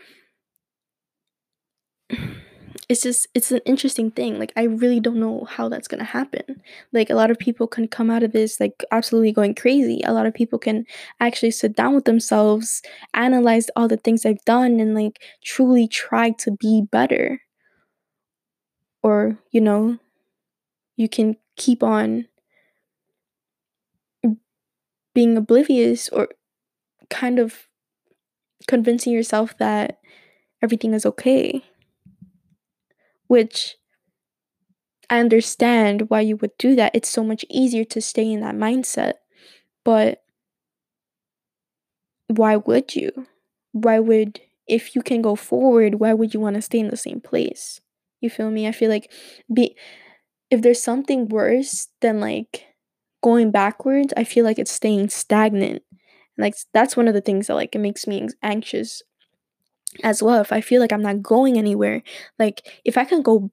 it's 2.91 3.03
just 3.03 3.27
it's 3.33 3.51
an 3.53 3.61
interesting 3.65 4.11
thing 4.11 4.37
like 4.37 4.51
i 4.57 4.63
really 4.63 4.99
don't 4.99 5.19
know 5.19 5.45
how 5.45 5.69
that's 5.69 5.87
to 5.87 6.03
happen. 6.03 6.61
Like 6.91 7.09
a 7.09 7.15
lot 7.15 7.31
of 7.31 7.39
people 7.39 7.67
can 7.67 7.87
come 7.87 8.09
out 8.09 8.23
of 8.23 8.33
this 8.33 8.59
like 8.59 8.83
absolutely 8.91 9.31
going 9.31 9.55
crazy. 9.55 10.01
A 10.03 10.13
lot 10.13 10.25
of 10.25 10.33
people 10.33 10.59
can 10.59 10.85
actually 11.19 11.51
sit 11.51 11.75
down 11.75 11.95
with 11.95 12.05
themselves 12.05 12.81
analyze 13.13 13.69
all 13.75 13.87
the 13.87 13.97
things 13.97 14.25
I've 14.25 14.43
done 14.45 14.79
and 14.79 14.93
like 14.93 15.21
truly 15.43 15.87
try 15.87 16.31
to 16.31 16.51
be 16.51 16.83
better. 16.91 17.41
Or 19.03 19.39
you 19.51 19.61
know 19.61 19.97
you 20.97 21.07
can 21.09 21.37
keep 21.55 21.83
on 21.83 22.27
being 25.13 25.37
oblivious 25.37 26.09
or 26.09 26.29
kind 27.09 27.39
of 27.39 27.67
convincing 28.67 29.13
yourself 29.13 29.57
that 29.57 29.99
everything 30.63 30.93
is 30.93 31.05
okay 31.05 31.63
which 33.27 33.77
I 35.09 35.19
understand 35.19 36.09
why 36.09 36.21
you 36.21 36.37
would 36.37 36.57
do 36.57 36.75
that. 36.75 36.95
It's 36.95 37.09
so 37.09 37.23
much 37.23 37.45
easier 37.49 37.83
to 37.85 38.01
stay 38.01 38.31
in 38.31 38.39
that 38.41 38.55
mindset. 38.55 39.15
But 39.83 40.23
why 42.27 42.55
would 42.55 42.95
you? 42.95 43.27
Why 43.71 43.99
would, 43.99 44.41
if 44.67 44.95
you 44.95 45.01
can 45.01 45.21
go 45.21 45.35
forward, 45.35 45.95
why 45.95 46.13
would 46.13 46.33
you 46.33 46.39
want 46.39 46.55
to 46.55 46.61
stay 46.61 46.79
in 46.79 46.89
the 46.89 46.97
same 46.97 47.21
place? 47.21 47.79
You 48.19 48.29
feel 48.29 48.51
me? 48.51 48.67
I 48.67 48.71
feel 48.71 48.89
like 48.89 49.11
be 49.53 49.75
if 50.51 50.61
there's 50.61 50.81
something 50.83 51.29
worse 51.29 51.89
than 52.01 52.21
like 52.21 52.65
going 53.21 53.51
backwards, 53.51 54.13
I 54.17 54.23
feel 54.23 54.45
like 54.45 54.59
it's 54.59 54.71
staying 54.71 55.09
stagnant. 55.09 55.83
Like 56.37 56.55
that's 56.73 56.97
one 56.97 57.07
of 57.07 57.13
the 57.13 57.21
things 57.21 57.47
that 57.47 57.55
like 57.55 57.75
it 57.75 57.79
makes 57.79 58.07
me 58.07 58.27
anxious 58.41 59.01
as 60.03 60.23
well. 60.23 60.41
If 60.41 60.53
i 60.53 60.61
feel 60.61 60.79
like 60.81 60.93
i'm 60.93 61.01
not 61.01 61.21
going 61.21 61.57
anywhere 61.57 62.01
like 62.39 62.65
if 62.85 62.97
i 62.97 63.03
can 63.03 63.21
go 63.21 63.51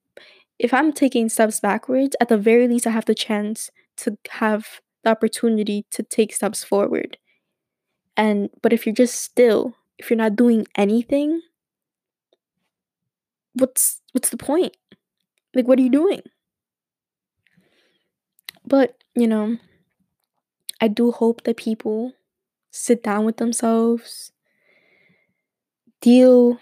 if 0.59 0.73
i'm 0.73 0.93
taking 0.93 1.29
steps 1.29 1.59
backwards 1.59 2.15
at 2.21 2.29
the 2.29 2.39
very 2.39 2.69
least 2.69 2.87
i 2.87 2.91
have 2.91 3.07
the 3.07 3.15
chance 3.15 3.71
to 3.97 4.17
have 4.31 4.81
the 5.05 5.11
opportunity 5.11 5.85
to 5.91 6.03
take 6.03 6.35
steps 6.35 6.65
forward. 6.65 7.19
And 8.17 8.51
but 8.63 8.73
if 8.73 8.87
you're 8.87 8.95
just 8.95 9.17
still 9.17 9.75
if 9.99 10.11
you're 10.11 10.17
not 10.17 10.37
doing 10.37 10.67
anything 10.77 11.41
what's 13.55 14.01
what's 14.13 14.31
the 14.31 14.37
point? 14.37 14.77
Like 15.55 15.67
what 15.67 15.79
are 15.79 15.83
you 15.83 15.91
doing 15.91 16.23
but 18.69 18.97
you 19.15 19.27
know 19.27 19.57
i 20.81 20.89
do 20.89 21.11
hope 21.11 21.45
that 21.45 21.57
people 21.57 22.13
sit 22.71 23.03
down 23.03 23.25
with 23.25 23.37
themselves 23.39 24.33
deal 26.01 26.59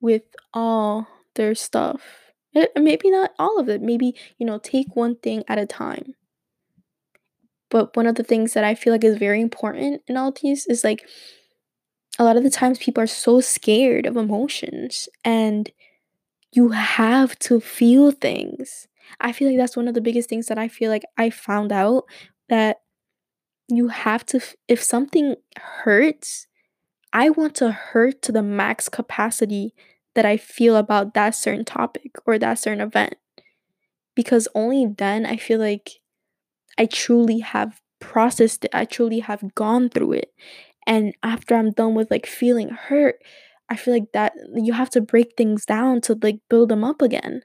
with 0.00 0.22
all 0.52 1.06
their 1.34 1.54
stuff. 1.54 2.02
Maybe 2.76 3.10
not 3.10 3.32
all 3.38 3.58
of 3.58 3.68
it. 3.68 3.82
Maybe, 3.82 4.14
you 4.38 4.46
know, 4.46 4.58
take 4.58 4.94
one 4.94 5.16
thing 5.16 5.42
at 5.48 5.58
a 5.58 5.66
time. 5.66 6.14
But 7.70 7.96
one 7.96 8.06
of 8.06 8.14
the 8.14 8.22
things 8.22 8.52
that 8.52 8.62
I 8.62 8.74
feel 8.74 8.92
like 8.92 9.02
is 9.02 9.18
very 9.18 9.40
important 9.40 10.02
in 10.06 10.16
all 10.16 10.30
these 10.30 10.66
is 10.66 10.84
like 10.84 11.08
a 12.18 12.24
lot 12.24 12.36
of 12.36 12.44
the 12.44 12.50
times 12.50 12.78
people 12.78 13.02
are 13.02 13.08
so 13.08 13.40
scared 13.40 14.06
of 14.06 14.16
emotions 14.16 15.08
and 15.24 15.70
you 16.52 16.68
have 16.68 17.36
to 17.40 17.58
feel 17.60 18.12
things. 18.12 18.86
I 19.20 19.32
feel 19.32 19.48
like 19.48 19.58
that's 19.58 19.76
one 19.76 19.88
of 19.88 19.94
the 19.94 20.00
biggest 20.00 20.28
things 20.28 20.46
that 20.46 20.58
I 20.58 20.68
feel 20.68 20.90
like 20.90 21.04
I 21.16 21.30
found 21.30 21.72
out 21.72 22.04
that 22.48 22.78
you 23.68 23.88
have 23.88 24.26
to 24.26 24.40
if 24.68 24.82
something 24.82 25.36
hurts, 25.58 26.46
I 27.12 27.30
want 27.30 27.54
to 27.56 27.72
hurt 27.72 28.22
to 28.22 28.32
the 28.32 28.42
max 28.42 28.88
capacity 28.88 29.74
that 30.14 30.24
I 30.24 30.36
feel 30.36 30.76
about 30.76 31.14
that 31.14 31.34
certain 31.34 31.64
topic 31.64 32.12
or 32.26 32.38
that 32.38 32.58
certain 32.58 32.80
event. 32.80 33.14
Because 34.14 34.48
only 34.54 34.86
then 34.86 35.26
I 35.26 35.36
feel 35.36 35.58
like 35.58 36.00
I 36.78 36.86
truly 36.86 37.40
have 37.40 37.80
processed 38.00 38.64
it. 38.64 38.70
I 38.74 38.84
truly 38.84 39.20
have 39.20 39.54
gone 39.54 39.88
through 39.88 40.12
it. 40.12 40.32
And 40.86 41.14
after 41.22 41.54
I'm 41.56 41.70
done 41.70 41.94
with 41.94 42.10
like 42.10 42.26
feeling 42.26 42.68
hurt, 42.70 43.16
I 43.68 43.76
feel 43.76 43.94
like 43.94 44.12
that 44.12 44.34
you 44.54 44.72
have 44.74 44.90
to 44.90 45.00
break 45.00 45.34
things 45.36 45.64
down 45.64 46.00
to 46.02 46.18
like 46.22 46.40
build 46.50 46.68
them 46.68 46.84
up 46.84 47.00
again. 47.02 47.42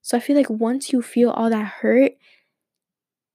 So 0.00 0.16
I 0.16 0.20
feel 0.20 0.36
like 0.36 0.50
once 0.50 0.92
you 0.92 1.02
feel 1.02 1.30
all 1.30 1.50
that 1.50 1.64
hurt, 1.64 2.12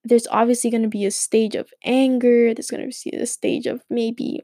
there's 0.04 0.28
obviously 0.28 0.70
going 0.70 0.84
to 0.84 0.90
be 0.90 1.06
a 1.06 1.12
stage 1.12 1.56
of 1.56 1.74
anger, 1.84 2.54
there's 2.54 2.70
going 2.70 2.90
to 2.90 3.10
be 3.10 3.18
a 3.18 3.26
stage 3.26 3.66
of 3.66 3.82
maybe 3.90 4.42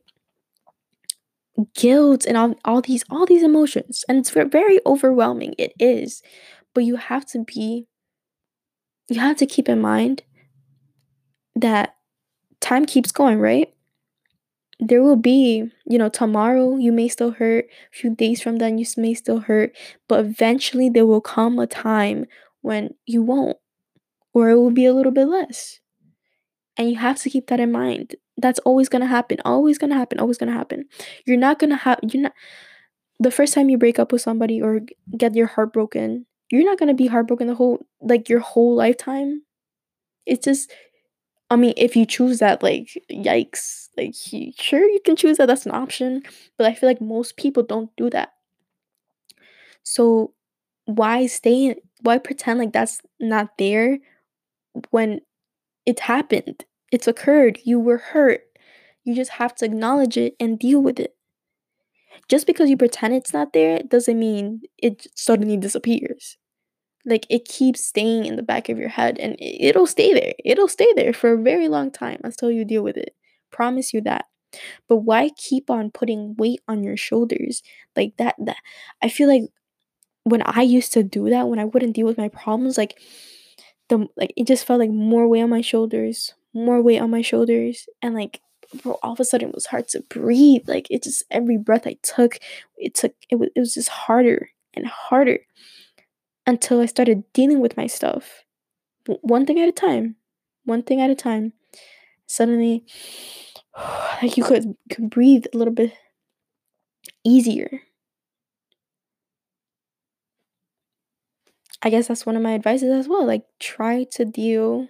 guilt 1.76 2.26
and 2.26 2.36
all, 2.36 2.56
all 2.66 2.82
these 2.82 3.04
all 3.12 3.28
these 3.28 3.44
emotions 3.44 4.04
and 4.10 4.18
it's 4.18 4.32
very 4.32 4.80
overwhelming 4.86 5.54
it 5.58 5.74
is. 5.80 6.22
But 6.74 6.84
you 6.84 6.96
have 6.96 7.26
to 7.28 7.44
be 7.44 7.88
you 9.10 9.20
have 9.20 9.38
to 9.38 9.46
keep 9.46 9.70
in 9.70 9.80
mind 9.80 10.24
that 11.56 11.96
time 12.60 12.86
keeps 12.86 13.12
going 13.12 13.40
right 13.40 13.74
there 14.90 15.02
will 15.04 15.16
be 15.18 15.70
you 15.86 15.98
know 15.98 16.10
tomorrow 16.10 16.78
you 16.78 16.92
may 16.92 17.08
still 17.08 17.32
hurt 17.32 17.66
a 17.66 17.96
few 17.96 18.16
days 18.16 18.42
from 18.42 18.58
then 18.58 18.78
you 18.78 18.86
may 18.98 19.14
still 19.14 19.40
hurt 19.40 19.76
but 20.08 20.20
eventually 20.20 20.90
there 20.90 21.06
will 21.06 21.22
come 21.22 21.60
a 21.60 21.68
time 21.68 22.26
when 22.62 22.94
you 23.06 23.22
won't 23.22 23.58
or 24.34 24.50
it 24.50 24.56
will 24.56 24.72
be 24.72 24.86
a 24.86 24.94
little 24.94 25.12
bit 25.12 25.28
less 25.28 25.80
and 26.78 26.90
you 26.90 26.98
have 26.98 27.18
to 27.20 27.30
keep 27.30 27.48
that 27.48 27.60
in 27.60 27.72
mind 27.72 28.16
that's 28.38 28.60
always 28.60 28.90
gonna 28.90 29.06
happen. 29.08 29.38
Always 29.46 29.78
gonna 29.78 29.96
happen. 29.96 30.20
Always 30.20 30.38
gonna 30.38 30.54
happen. 30.54 30.86
You're 31.26 31.38
not 31.38 31.60
gonna 31.60 31.76
have. 31.76 32.00
You're 32.02 32.24
not. 32.24 32.34
The 33.20 33.32
first 33.32 33.54
time 33.54 33.70
you 33.70 33.78
break 33.78 34.00
up 34.00 34.12
with 34.12 34.22
somebody 34.22 34.62
or 34.62 34.82
get 35.18 35.36
your 35.36 35.48
heart 35.48 35.74
broken, 35.74 36.26
you're 36.52 36.66
not 36.66 36.80
gonna 36.80 36.94
be 36.96 37.08
heartbroken 37.08 37.48
the 37.48 37.56
whole 37.56 37.86
like 38.02 38.30
your 38.30 38.40
whole 38.40 38.76
lifetime. 38.76 39.44
It's 40.26 40.46
just. 40.46 40.72
I 41.54 41.56
mean, 41.56 41.74
if 41.78 41.96
you 41.96 42.06
choose 42.06 42.40
that, 42.40 42.64
like, 42.64 42.90
yikes. 43.12 43.90
Like, 43.98 44.16
sure, 44.60 44.90
you 44.90 45.00
can 45.06 45.16
choose 45.16 45.38
that. 45.38 45.46
That's 45.46 45.66
an 45.68 45.72
option. 45.74 46.24
But 46.58 46.68
I 46.68 46.74
feel 46.74 46.90
like 46.90 47.02
most 47.02 47.38
people 47.38 47.64
don't 47.64 47.96
do 47.96 48.10
that. 48.10 48.34
So, 49.84 50.34
why 50.86 51.28
stay? 51.28 51.76
Why 52.02 52.18
pretend 52.18 52.60
like 52.60 52.74
that's 52.74 53.02
not 53.20 53.58
there 53.58 54.00
when 54.92 55.22
it 55.86 56.02
happened? 56.02 56.66
It's 56.92 57.08
occurred. 57.08 57.60
You 57.66 57.80
were 57.80 58.00
hurt. 58.00 58.44
You 59.06 59.16
just 59.16 59.32
have 59.34 59.56
to 59.58 59.66
acknowledge 59.66 60.18
it 60.18 60.36
and 60.40 60.60
deal 60.60 60.82
with 60.82 61.00
it. 61.00 61.16
Just 62.28 62.48
because 62.48 62.70
you 62.70 62.76
pretend 62.78 63.14
it's 63.14 63.34
not 63.34 63.54
there 63.54 63.80
doesn't 63.80 64.20
mean 64.20 64.64
it 64.78 65.08
suddenly 65.16 65.58
disappears. 65.58 66.38
Like 67.06 67.26
it 67.30 67.46
keeps 67.46 67.86
staying 67.86 68.26
in 68.26 68.38
the 68.38 68.44
back 68.44 68.70
of 68.70 68.78
your 68.78 68.90
head 68.90 69.18
and 69.20 69.36
it'll 69.40 69.88
stay 69.88 70.14
there. 70.14 70.34
It'll 70.46 70.70
stay 70.70 70.88
there 70.96 71.14
for 71.14 71.34
a 71.34 71.42
very 71.42 71.68
long 71.68 71.92
time 71.92 72.20
until 72.24 72.50
you 72.52 72.64
deal 72.66 72.84
with 72.84 72.98
it. 72.98 73.16
Promise 73.52 73.94
you 73.94 74.02
that. 74.02 74.26
But 74.90 74.98
why 74.98 75.30
keep 75.38 75.70
on 75.70 75.92
putting 75.92 76.36
weight 76.38 76.62
on 76.68 76.84
your 76.84 76.98
shoulders? 76.98 77.64
Like 77.96 78.16
that 78.18 78.36
that 78.40 78.58
I 79.02 79.10
feel 79.10 79.30
like 79.30 79.44
when 80.24 80.44
I 80.46 80.62
used 80.62 80.94
to 80.94 81.04
do 81.04 81.30
that, 81.30 81.48
when 81.50 81.60
I 81.60 81.66
wouldn't 81.66 81.96
deal 81.96 82.06
with 82.08 82.18
my 82.18 82.30
problems, 82.30 82.78
like 82.78 83.00
the 83.90 84.08
like 84.16 84.34
it 84.38 84.48
just 84.48 84.66
felt 84.66 84.80
like 84.80 84.90
more 84.92 85.28
weight 85.28 85.42
on 85.44 85.50
my 85.50 85.62
shoulders, 85.62 86.34
more 86.54 86.82
weight 86.82 87.00
on 87.00 87.12
my 87.12 87.22
shoulders 87.22 87.88
and 88.02 88.16
like 88.16 88.42
bro 88.84 88.98
all 89.04 89.14
of 89.14 89.20
a 89.20 89.26
sudden 89.26 89.50
it 89.50 89.56
was 89.56 89.68
hard 89.68 89.88
to 89.88 90.02
breathe 90.10 90.64
like 90.68 90.88
it 90.90 91.04
just 91.04 91.24
every 91.30 91.58
breath 91.58 91.86
i 91.86 91.96
took 92.02 92.40
it 92.78 92.96
took 92.96 93.14
it 93.30 93.36
was, 93.36 93.50
it 93.56 93.60
was 93.60 93.76
just 93.76 93.90
harder 93.90 94.50
and 94.74 94.88
harder 94.88 95.40
until 96.46 96.80
i 96.82 96.86
started 96.86 97.24
dealing 97.34 97.60
with 97.60 97.78
my 97.78 97.88
stuff 97.88 98.44
one 99.22 99.46
thing 99.46 99.60
at 99.60 99.70
a 99.70 99.74
time 99.74 100.16
one 100.66 100.84
thing 100.84 101.02
at 101.02 101.10
a 101.10 101.16
time 101.16 101.54
suddenly 102.28 102.86
like 104.24 104.38
you 104.38 104.44
could, 104.44 104.76
could 104.92 105.10
breathe 105.10 105.46
a 105.54 105.58
little 105.58 105.74
bit 105.74 105.94
easier 107.24 107.82
i 111.82 111.90
guess 111.90 112.08
that's 112.08 112.26
one 112.26 112.36
of 112.36 112.42
my 112.42 112.54
advices 112.54 112.92
as 112.92 113.08
well 113.08 113.26
like 113.26 113.46
try 113.60 114.04
to 114.06 114.26
deal 114.26 114.88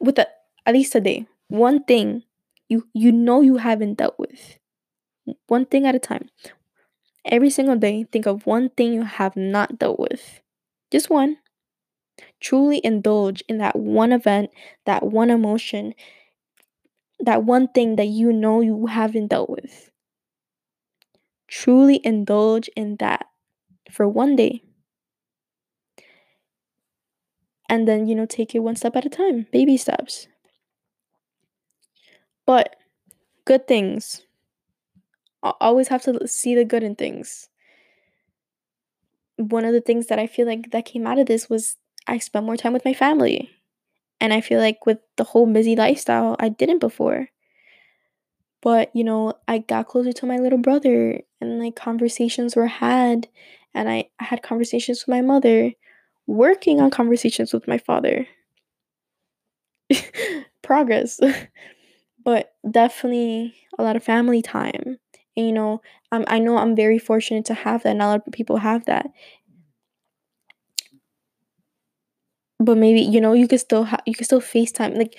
with 0.00 0.16
the 0.16 0.28
at 0.64 0.74
least 0.74 0.94
a 0.94 1.00
day, 1.00 1.26
one 1.48 1.84
thing 1.84 2.24
you 2.68 2.88
you 2.92 3.12
know 3.12 3.40
you 3.40 3.56
haven't 3.58 3.94
dealt 3.94 4.18
with. 4.18 4.58
One 5.48 5.66
thing 5.66 5.86
at 5.86 5.94
a 5.94 5.98
time. 6.00 6.30
Every 7.26 7.50
single 7.50 7.76
day, 7.76 8.04
think 8.04 8.26
of 8.26 8.46
one 8.46 8.70
thing 8.70 8.92
you 8.94 9.02
have 9.02 9.36
not 9.36 9.78
dealt 9.78 9.98
with. 10.00 10.40
Just 10.96 11.10
one. 11.10 11.36
Truly 12.40 12.80
indulge 12.82 13.42
in 13.46 13.58
that 13.58 13.76
one 13.76 14.10
event, 14.10 14.50
that 14.86 15.02
one 15.02 15.28
emotion, 15.28 15.94
that 17.20 17.44
one 17.44 17.68
thing 17.68 17.96
that 17.96 18.06
you 18.06 18.32
know 18.32 18.62
you 18.62 18.86
haven't 18.86 19.26
dealt 19.28 19.50
with. 19.50 19.90
truly 21.48 22.00
indulge 22.04 22.68
in 22.76 22.94
that 22.96 23.26
for 23.90 24.08
one 24.08 24.36
day. 24.36 24.62
And 27.68 27.86
then, 27.86 28.08
you 28.08 28.16
know, 28.16 28.26
take 28.26 28.54
it 28.56 28.58
one 28.60 28.74
step 28.74 28.96
at 28.96 29.06
a 29.06 29.08
time, 29.08 29.46
baby 29.52 29.76
steps. 29.76 30.26
But 32.46 32.76
good 33.44 33.68
things. 33.68 34.22
I 35.42 35.54
always 35.62 35.88
have 35.88 36.02
to 36.02 36.28
see 36.28 36.54
the 36.54 36.64
good 36.66 36.82
in 36.82 36.94
things. 36.94 37.48
One 39.36 39.64
of 39.64 39.72
the 39.72 39.80
things 39.80 40.06
that 40.06 40.18
I 40.18 40.26
feel 40.26 40.46
like 40.46 40.70
that 40.70 40.84
came 40.84 41.06
out 41.06 41.18
of 41.18 41.26
this 41.26 41.48
was 41.50 41.76
I 42.06 42.18
spent 42.18 42.46
more 42.46 42.56
time 42.56 42.72
with 42.72 42.84
my 42.84 42.94
family. 42.94 43.50
And 44.20 44.32
I 44.32 44.40
feel 44.40 44.60
like 44.60 44.86
with 44.86 44.98
the 45.16 45.24
whole 45.24 45.46
busy 45.46 45.76
lifestyle, 45.76 46.36
I 46.38 46.48
didn't 46.48 46.78
before. 46.78 47.28
But, 48.62 48.90
you 48.94 49.04
know, 49.04 49.34
I 49.46 49.58
got 49.58 49.88
closer 49.88 50.12
to 50.12 50.26
my 50.26 50.38
little 50.38 50.58
brother 50.58 51.20
and 51.40 51.58
like 51.58 51.76
conversations 51.76 52.56
were 52.56 52.66
had. 52.66 53.28
And 53.74 53.88
I, 53.90 54.08
had 54.18 54.42
conversations 54.42 55.02
with 55.02 55.14
my 55.14 55.20
mother, 55.20 55.72
working 56.26 56.80
on 56.80 56.90
conversations 56.90 57.52
with 57.52 57.68
my 57.68 57.76
father. 57.76 58.26
Progress. 60.62 61.20
but 62.24 62.54
definitely 62.68 63.54
a 63.78 63.84
lot 63.84 63.96
of 63.96 64.02
family 64.02 64.42
time. 64.42 64.98
And, 65.36 65.46
you 65.46 65.52
know, 65.52 65.82
um, 66.12 66.24
I 66.28 66.38
know 66.38 66.56
I'm 66.58 66.76
very 66.76 66.98
fortunate 66.98 67.44
to 67.46 67.54
have 67.54 67.82
that. 67.82 67.96
Not 67.96 68.06
a 68.06 68.08
lot 68.08 68.26
of 68.26 68.32
people 68.32 68.58
have 68.58 68.86
that. 68.86 69.06
But 72.58 72.78
maybe 72.78 73.00
you 73.00 73.20
know 73.20 73.32
you 73.34 73.46
could 73.48 73.60
still 73.60 73.84
have 73.84 74.00
you 74.06 74.14
could 74.14 74.24
still 74.26 74.40
FaceTime 74.40 74.96
like 74.96 75.14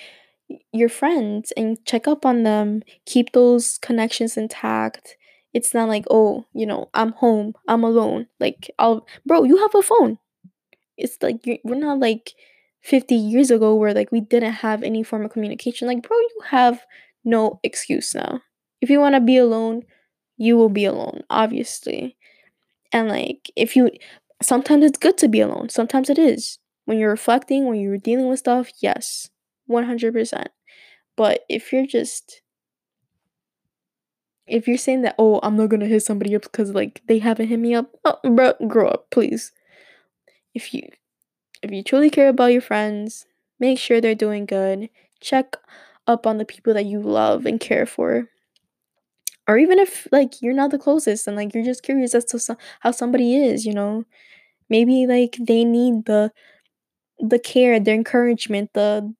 your 0.72 0.88
friends 0.88 1.52
and 1.56 1.84
check 1.84 2.08
up 2.08 2.26
on 2.26 2.42
them. 2.42 2.82
Keep 3.06 3.32
those 3.32 3.78
connections 3.78 4.36
intact. 4.36 5.16
It's 5.54 5.72
not 5.74 5.88
like 5.88 6.04
oh 6.10 6.46
you 6.52 6.66
know 6.66 6.90
I'm 6.94 7.12
home 7.12 7.54
I'm 7.68 7.84
alone 7.84 8.26
like 8.40 8.70
I'll 8.78 9.06
bro 9.26 9.44
you 9.44 9.58
have 9.58 9.74
a 9.74 9.82
phone. 9.82 10.18
It's 10.98 11.18
like 11.22 11.40
we're 11.64 11.76
not 11.76 12.00
like 12.00 12.34
50 12.82 13.16
years 13.16 13.50
ago 13.50 13.74
where 13.74 13.94
like 13.94 14.12
we 14.12 14.20
didn't 14.20 14.54
have 14.64 14.82
any 14.82 15.02
form 15.02 15.24
of 15.24 15.32
communication. 15.32 15.88
Like 15.88 16.02
bro 16.08 16.16
you 16.18 16.40
have 16.50 16.82
no 17.24 17.60
excuse 17.64 18.14
now. 18.14 18.42
If 18.80 18.90
you 18.90 19.00
want 19.00 19.14
to 19.16 19.20
be 19.20 19.38
alone, 19.38 19.84
you 20.38 20.56
will 20.56 20.70
be 20.70 20.84
alone, 20.84 21.24
obviously. 21.28 22.16
And 22.92 23.08
like, 23.08 23.50
if 23.56 23.76
you, 23.76 23.90
sometimes 24.40 24.84
it's 24.84 24.98
good 24.98 25.18
to 25.18 25.28
be 25.28 25.40
alone, 25.40 25.68
sometimes 25.68 26.08
it 26.08 26.18
is. 26.18 26.58
When 26.86 26.98
you're 26.98 27.10
reflecting, 27.10 27.66
when 27.66 27.80
you're 27.80 27.98
dealing 27.98 28.28
with 28.28 28.38
stuff, 28.38 28.70
yes, 28.80 29.28
100%. 29.68 30.46
But 31.16 31.40
if 31.50 31.72
you're 31.72 31.86
just, 31.86 32.40
if 34.46 34.66
you're 34.66 34.78
saying 34.78 35.02
that, 35.02 35.16
oh, 35.18 35.40
I'm 35.42 35.56
not 35.56 35.68
gonna 35.68 35.86
hit 35.86 36.04
somebody 36.04 36.34
up 36.34 36.42
because 36.42 36.70
like 36.70 37.02
they 37.06 37.18
haven't 37.18 37.48
hit 37.48 37.58
me 37.58 37.74
up, 37.74 37.90
oh, 38.04 38.18
bro, 38.24 38.54
grow 38.66 38.88
up, 38.88 39.10
please. 39.10 39.52
If 40.54 40.72
you, 40.72 40.88
if 41.62 41.70
you 41.70 41.82
truly 41.82 42.08
care 42.08 42.28
about 42.28 42.52
your 42.52 42.62
friends, 42.62 43.26
make 43.58 43.78
sure 43.78 44.00
they're 44.00 44.14
doing 44.14 44.46
good. 44.46 44.88
Check 45.20 45.56
up 46.06 46.26
on 46.26 46.38
the 46.38 46.44
people 46.44 46.72
that 46.72 46.86
you 46.86 47.00
love 47.00 47.44
and 47.44 47.60
care 47.60 47.84
for 47.84 48.28
or 49.48 49.58
even 49.58 49.78
if 49.80 50.06
like 50.12 50.42
you're 50.42 50.54
not 50.54 50.70
the 50.72 50.78
closest 50.78 51.26
and 51.28 51.36
like 51.36 51.54
you're 51.54 51.64
just 51.64 51.82
curious 51.84 52.14
as 52.14 52.24
to 52.26 52.56
how 52.80 52.92
somebody 52.92 53.36
is 53.36 53.66
you 53.66 53.74
know? 53.74 54.04
Maybe 54.70 55.06
like 55.06 55.38
they 55.40 55.64
need 55.64 56.06
the 56.06 56.32
the 57.20 57.38
care 57.38 57.80
the 57.80 57.92
encouragement 57.92 58.70
the 58.74 59.14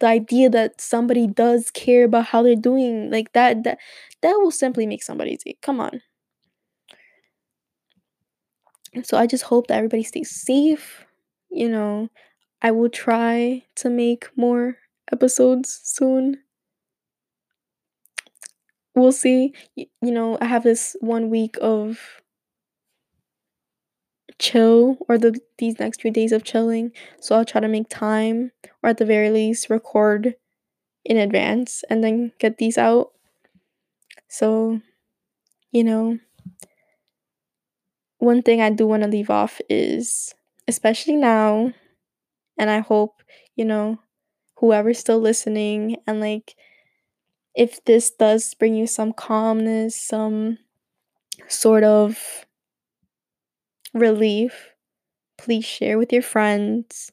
the 0.00 0.06
idea 0.06 0.50
that 0.50 0.80
somebody 0.80 1.26
does 1.26 1.70
care 1.72 2.04
about 2.04 2.26
how 2.26 2.42
they're 2.42 2.56
doing 2.56 3.10
like 3.10 3.32
that 3.34 3.64
that 3.64 3.78
that 4.22 4.34
will 4.38 4.50
simply 4.52 4.86
make 4.86 5.02
somebody 5.04 5.36
day 5.44 5.56
come 5.62 5.80
on. 5.80 6.00
So 9.02 9.16
i 9.18 9.26
just 9.26 9.44
hope 9.44 9.66
that 9.68 9.76
everybody 9.76 10.02
stays 10.02 10.30
safe 10.30 11.04
you 11.50 11.68
know? 11.68 12.08
I 12.62 12.72
will 12.72 12.90
try 12.90 13.64
to 13.76 13.90
make 13.90 14.30
more 14.36 14.78
episodes 15.12 15.80
soon 15.84 16.38
we'll 19.00 19.12
see. 19.12 19.52
You, 19.76 19.86
you 20.02 20.10
know, 20.12 20.38
I 20.40 20.46
have 20.46 20.62
this 20.62 20.96
one 21.00 21.30
week 21.30 21.56
of 21.60 21.98
chill 24.38 24.96
or 25.08 25.18
the 25.18 25.38
these 25.58 25.78
next 25.78 26.00
few 26.00 26.10
days 26.10 26.32
of 26.32 26.44
chilling. 26.44 26.92
So 27.20 27.36
I'll 27.36 27.44
try 27.44 27.60
to 27.60 27.68
make 27.68 27.88
time 27.88 28.52
or 28.82 28.90
at 28.90 28.98
the 28.98 29.04
very 29.04 29.30
least 29.30 29.70
record 29.70 30.34
in 31.04 31.16
advance 31.16 31.84
and 31.90 32.04
then 32.04 32.32
get 32.38 32.58
these 32.58 32.78
out. 32.78 33.12
So, 34.28 34.80
you 35.72 35.84
know, 35.84 36.18
one 38.18 38.42
thing 38.42 38.60
I 38.60 38.70
do 38.70 38.86
want 38.86 39.02
to 39.02 39.08
leave 39.08 39.30
off 39.30 39.60
is 39.68 40.34
especially 40.66 41.16
now 41.16 41.72
and 42.58 42.70
I 42.70 42.80
hope, 42.80 43.22
you 43.56 43.64
know, 43.64 43.98
whoever's 44.56 44.98
still 44.98 45.20
listening 45.20 45.96
and 46.06 46.20
like 46.20 46.56
if 47.58 47.84
this 47.84 48.10
does 48.10 48.54
bring 48.54 48.74
you 48.76 48.86
some 48.88 49.12
calmness, 49.12 49.96
some 49.96 50.58
sort 51.48 51.84
of 51.84 52.46
relief, 53.94 54.70
please 55.38 55.64
share 55.64 55.98
with 55.98 56.12
your 56.12 56.22
friends, 56.22 57.12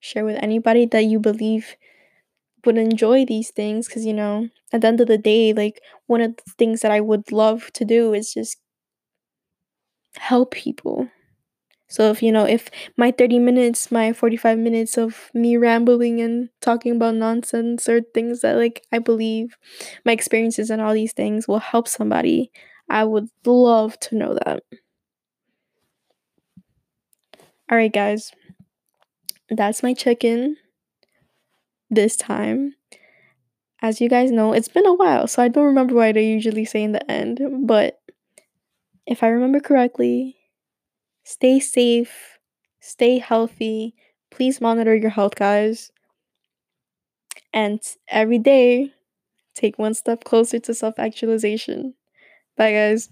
share 0.00 0.24
with 0.24 0.36
anybody 0.42 0.86
that 0.86 1.04
you 1.04 1.20
believe 1.20 1.76
would 2.64 2.78
enjoy 2.78 3.24
these 3.24 3.50
things 3.50 3.86
because 3.88 4.04
you 4.06 4.14
know 4.14 4.48
at 4.72 4.82
the 4.82 4.86
end 4.88 5.00
of 5.00 5.08
the 5.08 5.18
day 5.18 5.52
like 5.52 5.80
one 6.06 6.20
of 6.20 6.36
the 6.36 6.52
things 6.58 6.80
that 6.82 6.90
i 6.90 7.00
would 7.00 7.32
love 7.32 7.70
to 7.72 7.84
do 7.84 8.12
is 8.14 8.34
just 8.34 8.58
help 10.16 10.50
people 10.52 11.08
so 11.88 12.10
if 12.10 12.22
you 12.22 12.32
know, 12.32 12.44
if 12.46 12.70
my 12.96 13.10
30 13.10 13.38
minutes, 13.38 13.90
my 13.90 14.12
45 14.12 14.58
minutes 14.58 14.98
of 14.98 15.30
me 15.34 15.56
rambling 15.56 16.20
and 16.20 16.50
talking 16.60 16.92
about 16.96 17.14
nonsense 17.14 17.88
or 17.88 18.02
things 18.02 18.40
that 18.42 18.56
like 18.56 18.82
I 18.92 18.98
believe 18.98 19.56
my 20.04 20.12
experiences 20.12 20.70
and 20.70 20.82
all 20.82 20.94
these 20.94 21.12
things 21.14 21.48
will 21.48 21.60
help 21.60 21.88
somebody, 21.88 22.50
I 22.88 23.04
would 23.04 23.28
love 23.46 23.98
to 24.00 24.16
know 24.16 24.34
that. 24.44 24.62
All 27.70 27.76
right, 27.78 27.92
guys. 27.92 28.32
That's 29.50 29.82
my 29.82 29.92
chicken 29.92 30.56
this 31.90 32.16
time. 32.16 32.74
As 33.82 34.00
you 34.00 34.08
guys 34.08 34.30
know, 34.30 34.52
it's 34.52 34.68
been 34.68 34.86
a 34.86 34.94
while, 34.94 35.26
so 35.26 35.42
I 35.42 35.48
don't 35.48 35.64
remember 35.66 35.94
what 35.96 36.16
I 36.16 36.20
usually 36.20 36.64
say 36.64 36.82
in 36.84 36.92
the 36.92 37.10
end, 37.10 37.40
but 37.66 38.00
if 39.06 39.24
I 39.24 39.28
remember 39.28 39.58
correctly, 39.60 40.37
Stay 41.32 41.60
safe, 41.60 42.38
stay 42.80 43.18
healthy. 43.18 43.94
Please 44.30 44.60
monitor 44.60 44.94
your 44.96 45.10
health, 45.10 45.36
guys. 45.36 45.92
And 47.52 47.80
every 48.08 48.38
day, 48.38 48.92
take 49.54 49.78
one 49.78 49.94
step 49.94 50.24
closer 50.24 50.58
to 50.60 50.74
self 50.74 50.98
actualization. 50.98 51.94
Bye, 52.56 52.72
guys. 52.72 53.10